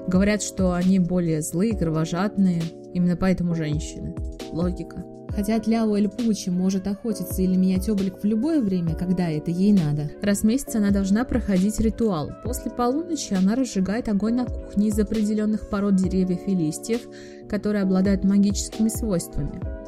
Говорят, 0.06 0.42
что 0.42 0.72
они 0.72 1.00
более 1.00 1.42
злые, 1.42 1.76
кровожадные, 1.76 2.62
именно 2.94 3.16
поэтому 3.16 3.54
женщины. 3.54 4.14
Логика. 4.52 5.04
Хотя 5.34 5.58
Тляо 5.58 5.96
Эль 5.96 6.08
Пучи 6.08 6.50
может 6.50 6.86
охотиться 6.86 7.42
или 7.42 7.56
менять 7.56 7.88
облик 7.88 8.22
в 8.22 8.24
любое 8.24 8.60
время, 8.60 8.94
когда 8.94 9.28
это 9.28 9.50
ей 9.50 9.72
надо. 9.72 10.10
Раз 10.22 10.40
в 10.40 10.44
месяц 10.44 10.74
она 10.76 10.90
должна 10.90 11.24
проходить 11.24 11.80
ритуал. 11.80 12.30
После 12.44 12.70
полуночи 12.70 13.34
она 13.34 13.54
разжигает 13.54 14.08
огонь 14.08 14.34
на 14.34 14.44
кухне 14.44 14.88
из 14.88 14.98
определенных 14.98 15.68
пород 15.68 15.96
деревьев 15.96 16.40
и 16.46 16.54
листьев, 16.54 17.00
которые 17.48 17.82
обладают 17.82 18.24
магическими 18.24 18.88
свойствами. 18.88 19.79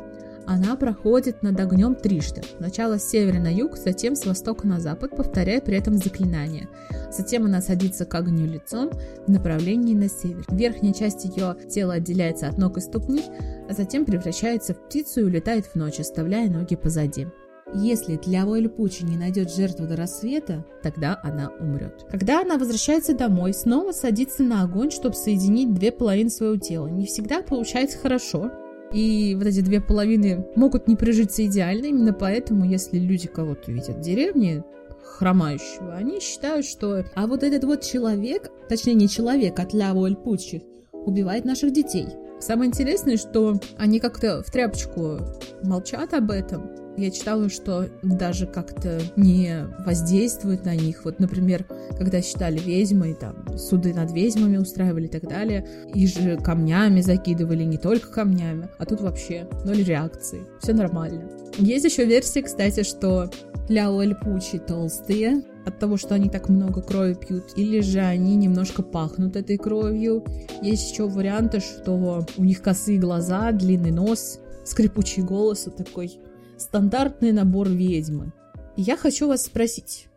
Она 0.47 0.77
проходит 0.77 1.43
над 1.43 1.59
огнем 1.61 1.95
трижды. 1.95 2.43
Сначала 2.59 2.99
с 2.99 3.09
севера 3.09 3.39
на 3.39 3.53
юг, 3.53 3.77
затем 3.77 4.17
с 4.17 4.27
востока 4.27 4.67
на 4.67 4.81
запад, 4.81 5.17
повторяя 5.17 5.61
при 5.61 5.77
этом 5.77 5.97
заклинание. 5.97 6.69
Затем 7.11 7.45
она 7.45 7.61
садится 7.61 8.05
к 8.05 8.15
огню 8.15 8.47
лицом 8.47 8.91
в 9.27 9.31
направлении 9.31 9.95
на 9.95 10.09
север. 10.09 10.45
Верхняя 10.49 10.93
часть 10.93 11.25
ее 11.25 11.57
тела 11.69 11.95
отделяется 11.95 12.49
от 12.49 12.59
ног 12.59 12.79
и 12.79 12.81
ступней, 12.81 13.25
а 13.69 13.73
затем 13.73 14.05
превращается 14.05 14.75
в 14.75 14.87
птицу 14.87 15.21
и 15.21 15.25
улетает 15.25 15.67
в 15.67 15.75
ночь, 15.77 16.01
оставляя 16.01 16.49
ноги 16.49 16.75
позади. 16.75 17.29
Если 17.75 18.17
Тлявоэль 18.17 18.69
Пучи 18.69 19.05
не 19.05 19.17
найдет 19.17 19.51
жертву 19.51 19.87
до 19.87 19.97
рассвета, 19.97 20.65
тогда 20.83 21.19
она 21.23 21.51
умрет. 21.59 22.05
Когда 22.11 22.43
она 22.43 22.59
возвращается 22.59 23.15
домой, 23.15 23.55
снова 23.55 23.93
садится 23.93 24.43
на 24.43 24.63
огонь, 24.63 24.91
чтобы 24.91 25.15
соединить 25.15 25.73
две 25.73 25.91
половины 25.91 26.29
своего 26.29 26.57
тела. 26.57 26.89
Не 26.89 27.07
всегда 27.07 27.41
получается 27.41 27.97
хорошо, 27.97 28.51
и 28.93 29.35
вот 29.37 29.47
эти 29.47 29.61
две 29.61 29.81
половины 29.81 30.47
могут 30.57 30.89
не 30.89 30.97
прижиться 30.97 31.45
идеально, 31.47 31.87
именно 31.87 32.13
поэтому, 32.13 32.65
если 32.65 32.99
люди 32.99 33.29
кого-то 33.29 33.73
видят 33.73 33.97
в 33.97 34.01
деревне, 34.01 34.65
хромающего, 35.03 35.95
они 35.95 36.21
считают, 36.21 36.67
что 36.67 37.05
а 37.15 37.27
вот 37.27 37.43
этот 37.43 37.65
вот 37.65 37.83
человек, 37.83 38.51
точнее 38.69 38.95
не 38.95 39.09
человек, 39.09 39.59
а 39.59 39.67
Тляво 39.67 40.07
Эльпучи, 40.07 40.63
убивает 40.93 41.45
наших 41.45 41.73
детей. 41.73 42.07
Самое 42.43 42.69
интересное, 42.69 43.17
что 43.17 43.61
они 43.79 44.01
как-то 44.01 44.43
в 44.43 44.51
тряпочку 44.51 45.21
молчат 45.63 46.13
об 46.13 46.33
этом, 46.33 46.73
я 46.97 47.11
читала, 47.11 47.49
что 47.49 47.89
даже 48.03 48.47
как-то 48.47 49.01
не 49.17 49.67
воздействует 49.87 50.65
на 50.65 50.75
них. 50.75 51.05
Вот, 51.05 51.21
например, 51.21 51.65
когда 51.97 52.21
считали 52.21 52.59
ведьмой, 52.59 53.15
там, 53.15 53.57
суды 53.57 53.95
над 53.95 54.13
ведьмами 54.13 54.57
устраивали 54.57 55.07
и 55.07 55.09
так 55.09 55.23
далее, 55.23 55.67
и 55.95 56.07
же 56.07 56.37
камнями 56.37 57.01
закидывали, 57.01 57.63
не 57.63 57.79
только 57.79 58.11
камнями, 58.11 58.69
а 58.79 58.87
тут 58.87 59.01
вообще 59.01 59.47
ноль 59.65 59.85
реакции. 59.85 60.43
Все 60.61 60.73
нормально. 60.75 61.31
Есть 61.59 61.85
еще 61.85 62.05
версия, 62.05 62.43
кстати, 62.43 62.83
что 62.83 63.31
Ляо 63.69 64.03
Пучи 64.21 64.59
толстые, 64.59 65.45
от 65.65 65.79
того, 65.79 65.97
что 65.97 66.15
они 66.15 66.29
так 66.29 66.49
много 66.49 66.83
крови 66.83 67.15
пьют, 67.15 67.53
или 67.57 67.81
же 67.81 68.01
они 68.01 68.35
немножко 68.37 68.83
пахнут 68.83 69.37
этой 69.37 69.59
кровью. 69.59 70.25
Есть 70.63 70.91
еще 70.91 71.09
варианты, 71.09 71.61
что 71.61 72.27
у 72.37 72.45
них 72.45 72.63
косые 72.63 72.99
глаза, 72.99 73.53
длинный 73.53 73.93
нос, 73.93 74.41
скрипучий 74.65 75.23
голос 75.23 75.67
вот 75.67 75.77
такой 75.77 76.19
стандартный 76.57 77.33
набор 77.33 77.69
ведьмы. 77.69 78.33
я 78.77 78.97
хочу 78.97 79.29
вас 79.29 79.45
спросить, 79.45 80.09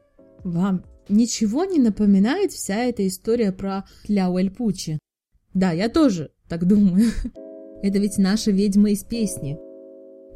вам 0.44 0.84
ничего 1.10 1.66
не 1.66 1.80
напоминает 1.80 2.52
вся 2.52 2.84
эта 2.84 3.08
история 3.08 3.52
про 3.52 3.86
Ляуэль 4.08 4.52
Пучи? 4.52 5.00
Да, 5.54 5.72
я 5.72 5.90
тоже 5.90 6.32
так 6.48 6.66
думаю. 6.66 7.12
Это 7.82 8.00
ведь 8.00 8.18
наша 8.18 8.52
ведьма 8.52 8.92
из 8.92 9.04
песни. 9.04 9.60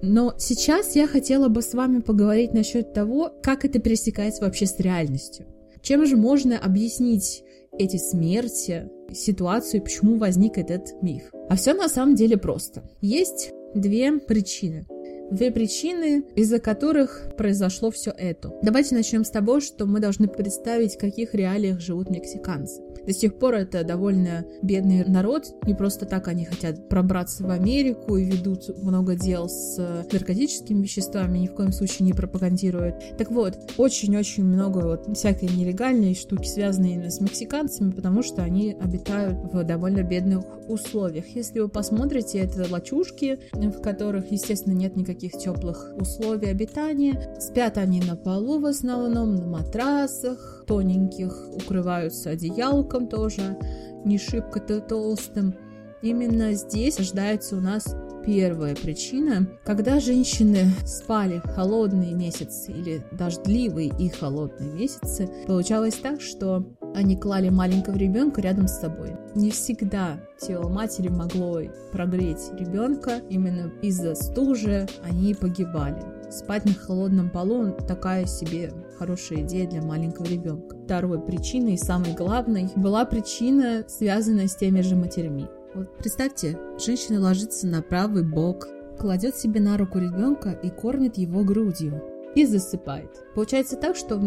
Но 0.01 0.33
сейчас 0.37 0.95
я 0.95 1.07
хотела 1.07 1.49
бы 1.49 1.61
с 1.61 1.73
вами 1.73 1.99
поговорить 1.99 2.53
насчет 2.53 2.93
того, 2.93 3.31
как 3.41 3.65
это 3.65 3.79
пересекается 3.79 4.43
вообще 4.43 4.65
с 4.65 4.79
реальностью. 4.79 5.45
Чем 5.81 6.05
же 6.05 6.15
можно 6.15 6.57
объяснить 6.57 7.43
эти 7.77 7.97
смерти, 7.97 8.89
ситуацию, 9.13 9.81
почему 9.81 10.17
возник 10.17 10.57
этот 10.57 11.01
миф? 11.01 11.23
А 11.49 11.55
все 11.55 11.73
на 11.73 11.89
самом 11.89 12.15
деле 12.15 12.37
просто. 12.37 12.83
Есть 13.01 13.51
две 13.73 14.19
причины. 14.19 14.85
Две 15.31 15.51
причины, 15.51 16.23
из-за 16.35 16.59
которых 16.59 17.29
произошло 17.37 17.91
все 17.91 18.11
это. 18.11 18.51
Давайте 18.63 18.95
начнем 18.95 19.23
с 19.23 19.29
того, 19.29 19.59
что 19.59 19.85
мы 19.85 19.99
должны 19.99 20.27
представить, 20.27 20.95
в 20.95 20.99
каких 20.99 21.35
реалиях 21.35 21.79
живут 21.79 22.09
мексиканцы. 22.09 22.81
До 23.09 23.15
сих 23.15 23.39
пор 23.39 23.55
это 23.55 23.83
довольно 23.83 24.45
бедный 24.61 25.03
народ, 25.03 25.47
не 25.65 25.73
просто 25.73 26.05
так 26.05 26.27
они 26.27 26.45
хотят 26.45 26.89
пробраться 26.89 27.43
в 27.43 27.49
Америку 27.49 28.17
и 28.17 28.23
ведут 28.23 28.69
много 28.83 29.15
дел 29.15 29.49
с 29.49 30.05
наркотическими 30.13 30.83
веществами, 30.83 31.39
ни 31.39 31.47
в 31.47 31.55
коем 31.55 31.71
случае 31.71 32.05
не 32.05 32.13
пропагандируют. 32.13 33.17
Так 33.17 33.31
вот, 33.31 33.57
очень-очень 33.77 34.43
много 34.43 34.85
вот 34.85 35.17
всякой 35.17 35.49
нелегальной 35.49 36.13
штуки, 36.13 36.45
связанные 36.47 36.93
именно 36.93 37.09
с 37.09 37.19
мексиканцами, 37.19 37.89
потому 37.89 38.21
что 38.21 38.43
они 38.43 38.77
обитают 38.79 39.39
в 39.51 39.63
довольно 39.63 40.03
бедных 40.03 40.43
условиях. 40.69 41.25
Если 41.29 41.61
вы 41.61 41.67
посмотрите, 41.67 42.37
это 42.37 42.67
лачушки, 42.71 43.39
в 43.53 43.81
которых, 43.81 44.31
естественно, 44.31 44.73
нет 44.73 44.95
никаких 44.95 45.31
теплых 45.31 45.93
условий 45.95 46.49
обитания. 46.49 47.35
Спят 47.39 47.79
они 47.79 48.01
на 48.01 48.15
полу 48.15 48.59
в 48.59 48.67
основном, 48.67 49.33
на 49.33 49.47
матрасах, 49.47 50.63
тоненьких, 50.67 51.49
укрываются 51.55 52.29
одеялком 52.29 52.98
тоже, 53.07 53.57
не 54.05 54.17
шибко-то 54.17 54.81
толстым. 54.81 55.55
Именно 56.01 56.53
здесь 56.53 56.97
рождается 56.97 57.57
у 57.57 57.59
нас 57.59 57.95
первая 58.25 58.75
причина. 58.75 59.47
Когда 59.65 59.99
женщины 59.99 60.71
спали 60.85 61.41
холодные 61.55 62.13
месяцы 62.13 62.71
или 62.71 63.03
дождливые 63.11 63.91
и 63.99 64.09
холодные 64.09 64.71
месяцы, 64.71 65.29
получалось 65.47 65.95
так, 65.95 66.21
что 66.21 66.65
они 66.95 67.17
клали 67.17 67.49
маленького 67.49 67.95
ребенка 67.95 68.41
рядом 68.41 68.67
с 68.67 68.79
собой. 68.79 69.11
Не 69.35 69.51
всегда 69.51 70.19
тело 70.39 70.69
матери 70.69 71.09
могло 71.09 71.61
прогреть 71.91 72.51
ребенка, 72.57 73.21
именно 73.29 73.71
из-за 73.81 74.15
стужи 74.15 74.87
они 75.03 75.33
погибали. 75.33 76.18
Спать 76.29 76.65
на 76.65 76.73
холодном 76.73 77.29
полу 77.31 77.71
такая 77.87 78.25
себе 78.25 78.71
хорошая 78.99 79.41
идея 79.41 79.67
для 79.67 79.81
маленького 79.81 80.25
ребенка. 80.25 80.77
Второй 80.85 81.19
причиной 81.19 81.73
и 81.73 81.77
самой 81.77 82.13
главной 82.13 82.69
была 82.75 83.03
причина, 83.05 83.83
связанная 83.87 84.47
с 84.47 84.55
теми 84.55 84.81
же 84.81 84.95
матерями. 84.95 85.47
Вот 85.73 85.97
представьте, 85.97 86.57
женщина 86.83 87.19
ложится 87.19 87.65
на 87.65 87.81
правый 87.81 88.23
бок, 88.23 88.67
кладет 88.99 89.35
себе 89.37 89.59
на 89.59 89.77
руку 89.77 89.97
ребенка 89.97 90.51
и 90.51 90.69
кормит 90.69 91.17
его 91.17 91.43
грудью 91.43 92.03
и 92.35 92.45
засыпает. 92.45 93.23
Получается 93.33 93.75
так, 93.75 93.95
что 93.95 94.19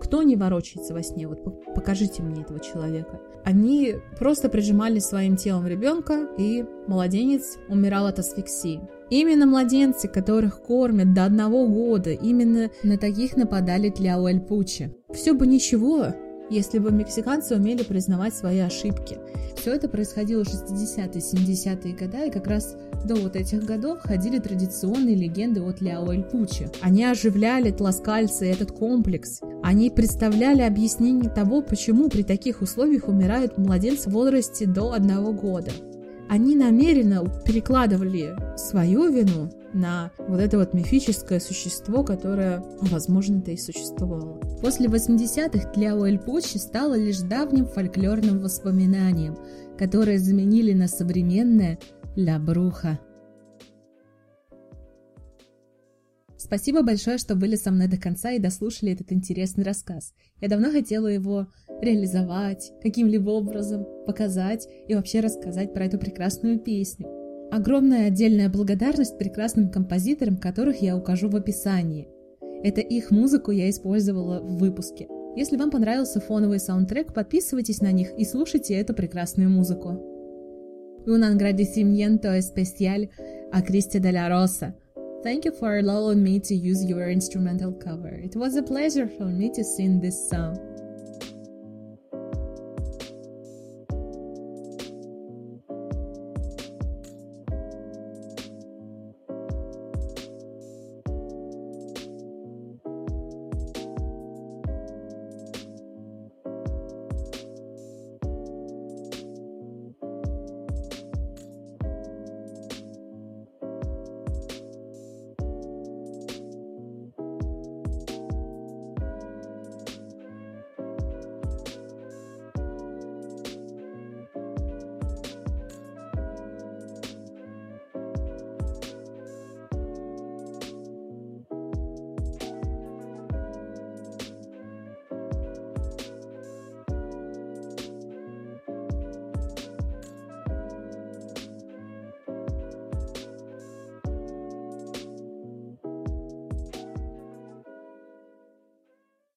кто 0.00 0.22
не 0.22 0.36
ворочается 0.36 0.94
во 0.94 1.02
сне? 1.02 1.26
Вот 1.26 1.42
покажите 1.74 2.22
мне 2.22 2.42
этого 2.42 2.60
человека. 2.60 3.20
Они 3.44 3.96
просто 4.18 4.48
прижимали 4.48 5.00
своим 5.00 5.36
телом 5.36 5.66
ребенка, 5.66 6.28
и 6.38 6.64
младенец 6.86 7.56
умирал 7.68 8.06
от 8.06 8.18
асфиксии. 8.18 8.80
Именно 9.10 9.46
младенцы, 9.46 10.06
которых 10.06 10.60
кормят 10.60 11.14
до 11.14 11.24
одного 11.24 11.66
года, 11.66 12.10
именно 12.10 12.70
на 12.82 12.98
таких 12.98 13.36
нападали 13.36 13.90
Тляуэль-Пучи. 13.90 14.90
Все 15.14 15.32
бы 15.32 15.46
ничего, 15.46 16.08
если 16.50 16.78
бы 16.78 16.90
мексиканцы 16.90 17.56
умели 17.56 17.82
признавать 17.82 18.34
свои 18.34 18.58
ошибки. 18.58 19.18
Все 19.56 19.74
это 19.74 19.88
происходило 19.88 20.44
в 20.44 20.48
60-е, 20.48 21.20
70-е 21.20 21.94
годы, 21.94 22.26
и 22.26 22.30
как 22.30 22.46
раз 22.46 22.76
до 23.04 23.14
вот 23.16 23.36
этих 23.36 23.64
годов 23.64 24.00
ходили 24.00 24.38
традиционные 24.38 25.14
легенды 25.14 25.62
от 25.62 25.80
Ляо 25.80 26.12
Эль 26.12 26.24
Пучи. 26.24 26.68
Они 26.80 27.04
оживляли 27.04 27.70
тласкальцы 27.70 28.46
этот 28.46 28.72
комплекс. 28.72 29.40
Они 29.62 29.90
представляли 29.90 30.62
объяснение 30.62 31.30
того, 31.30 31.62
почему 31.62 32.08
при 32.08 32.22
таких 32.22 32.60
условиях 32.62 33.08
умирают 33.08 33.58
младенцы 33.58 34.08
в 34.10 34.12
возрасте 34.12 34.66
до 34.66 34.92
одного 34.92 35.32
года. 35.32 35.70
Они 36.28 36.56
намеренно 36.56 37.24
перекладывали 37.44 38.36
свою 38.56 39.10
вину 39.10 39.50
на 39.72 40.10
вот 40.18 40.40
это 40.40 40.58
вот 40.58 40.74
мифическое 40.74 41.40
существо, 41.40 42.04
которое, 42.04 42.62
возможно-то 42.80 43.50
и 43.50 43.56
существовало. 43.56 44.40
После 44.60 44.88
80-х 44.88 45.72
для 45.72 45.96
Уэльпучи 45.96 46.58
стало 46.58 46.96
лишь 46.96 47.20
давним 47.20 47.66
фольклорным 47.66 48.40
воспоминанием, 48.40 49.36
которое 49.78 50.18
заменили 50.18 50.72
на 50.72 50.88
современное 50.88 51.78
«ля 52.16 52.38
бруха». 52.38 52.98
Спасибо 56.36 56.82
большое, 56.82 57.18
что 57.18 57.34
были 57.34 57.56
со 57.56 57.70
мной 57.70 57.88
до 57.88 57.98
конца 57.98 58.30
и 58.30 58.38
дослушали 58.38 58.92
этот 58.92 59.12
интересный 59.12 59.64
рассказ. 59.64 60.14
Я 60.40 60.48
давно 60.48 60.70
хотела 60.70 61.08
его 61.08 61.48
реализовать, 61.80 62.72
каким-либо 62.82 63.30
образом 63.30 63.86
показать 64.06 64.68
и 64.86 64.94
вообще 64.94 65.20
рассказать 65.20 65.72
про 65.72 65.84
эту 65.84 65.98
прекрасную 65.98 66.58
песню. 66.58 67.08
Огромная 67.50 68.08
отдельная 68.08 68.48
благодарность 68.48 69.18
прекрасным 69.18 69.70
композиторам, 69.70 70.36
которых 70.36 70.82
я 70.82 70.96
укажу 70.96 71.28
в 71.28 71.36
описании. 71.36 72.08
Это 72.62 72.80
их 72.80 73.10
музыку 73.10 73.50
я 73.50 73.70
использовала 73.70 74.40
в 74.40 74.58
выпуске. 74.58 75.08
Если 75.36 75.56
вам 75.56 75.70
понравился 75.70 76.20
фоновый 76.20 76.58
саундтрек, 76.58 77.14
подписывайтесь 77.14 77.80
на 77.80 77.92
них 77.92 78.10
и 78.18 78.24
слушайте 78.24 78.74
эту 78.74 78.94
прекрасную 78.94 79.50
музыку. 79.50 80.04
Un 81.06 81.22
agradecimiento 81.22 82.34
especial 82.36 83.08
a 83.50 83.62
Cristi 83.62 83.98
de 83.98 84.12
la 84.12 84.28
Rosa– 84.28 84.74
Thank 85.24 85.44
you 85.44 85.50
for 85.50 85.78
allowing 85.78 86.22
me 86.22 86.38
to 86.38 86.54
use 86.54 86.84
your 86.84 87.10
instrumental 87.10 87.72
cover. 87.72 88.08
It 88.08 88.36
was 88.36 88.54
a 88.54 88.62
pleasure 88.62 89.08
for 89.08 89.24
me 89.24 89.50
to 89.52 89.64
sing 89.64 90.00
this 90.00 90.30
song. 90.30 90.77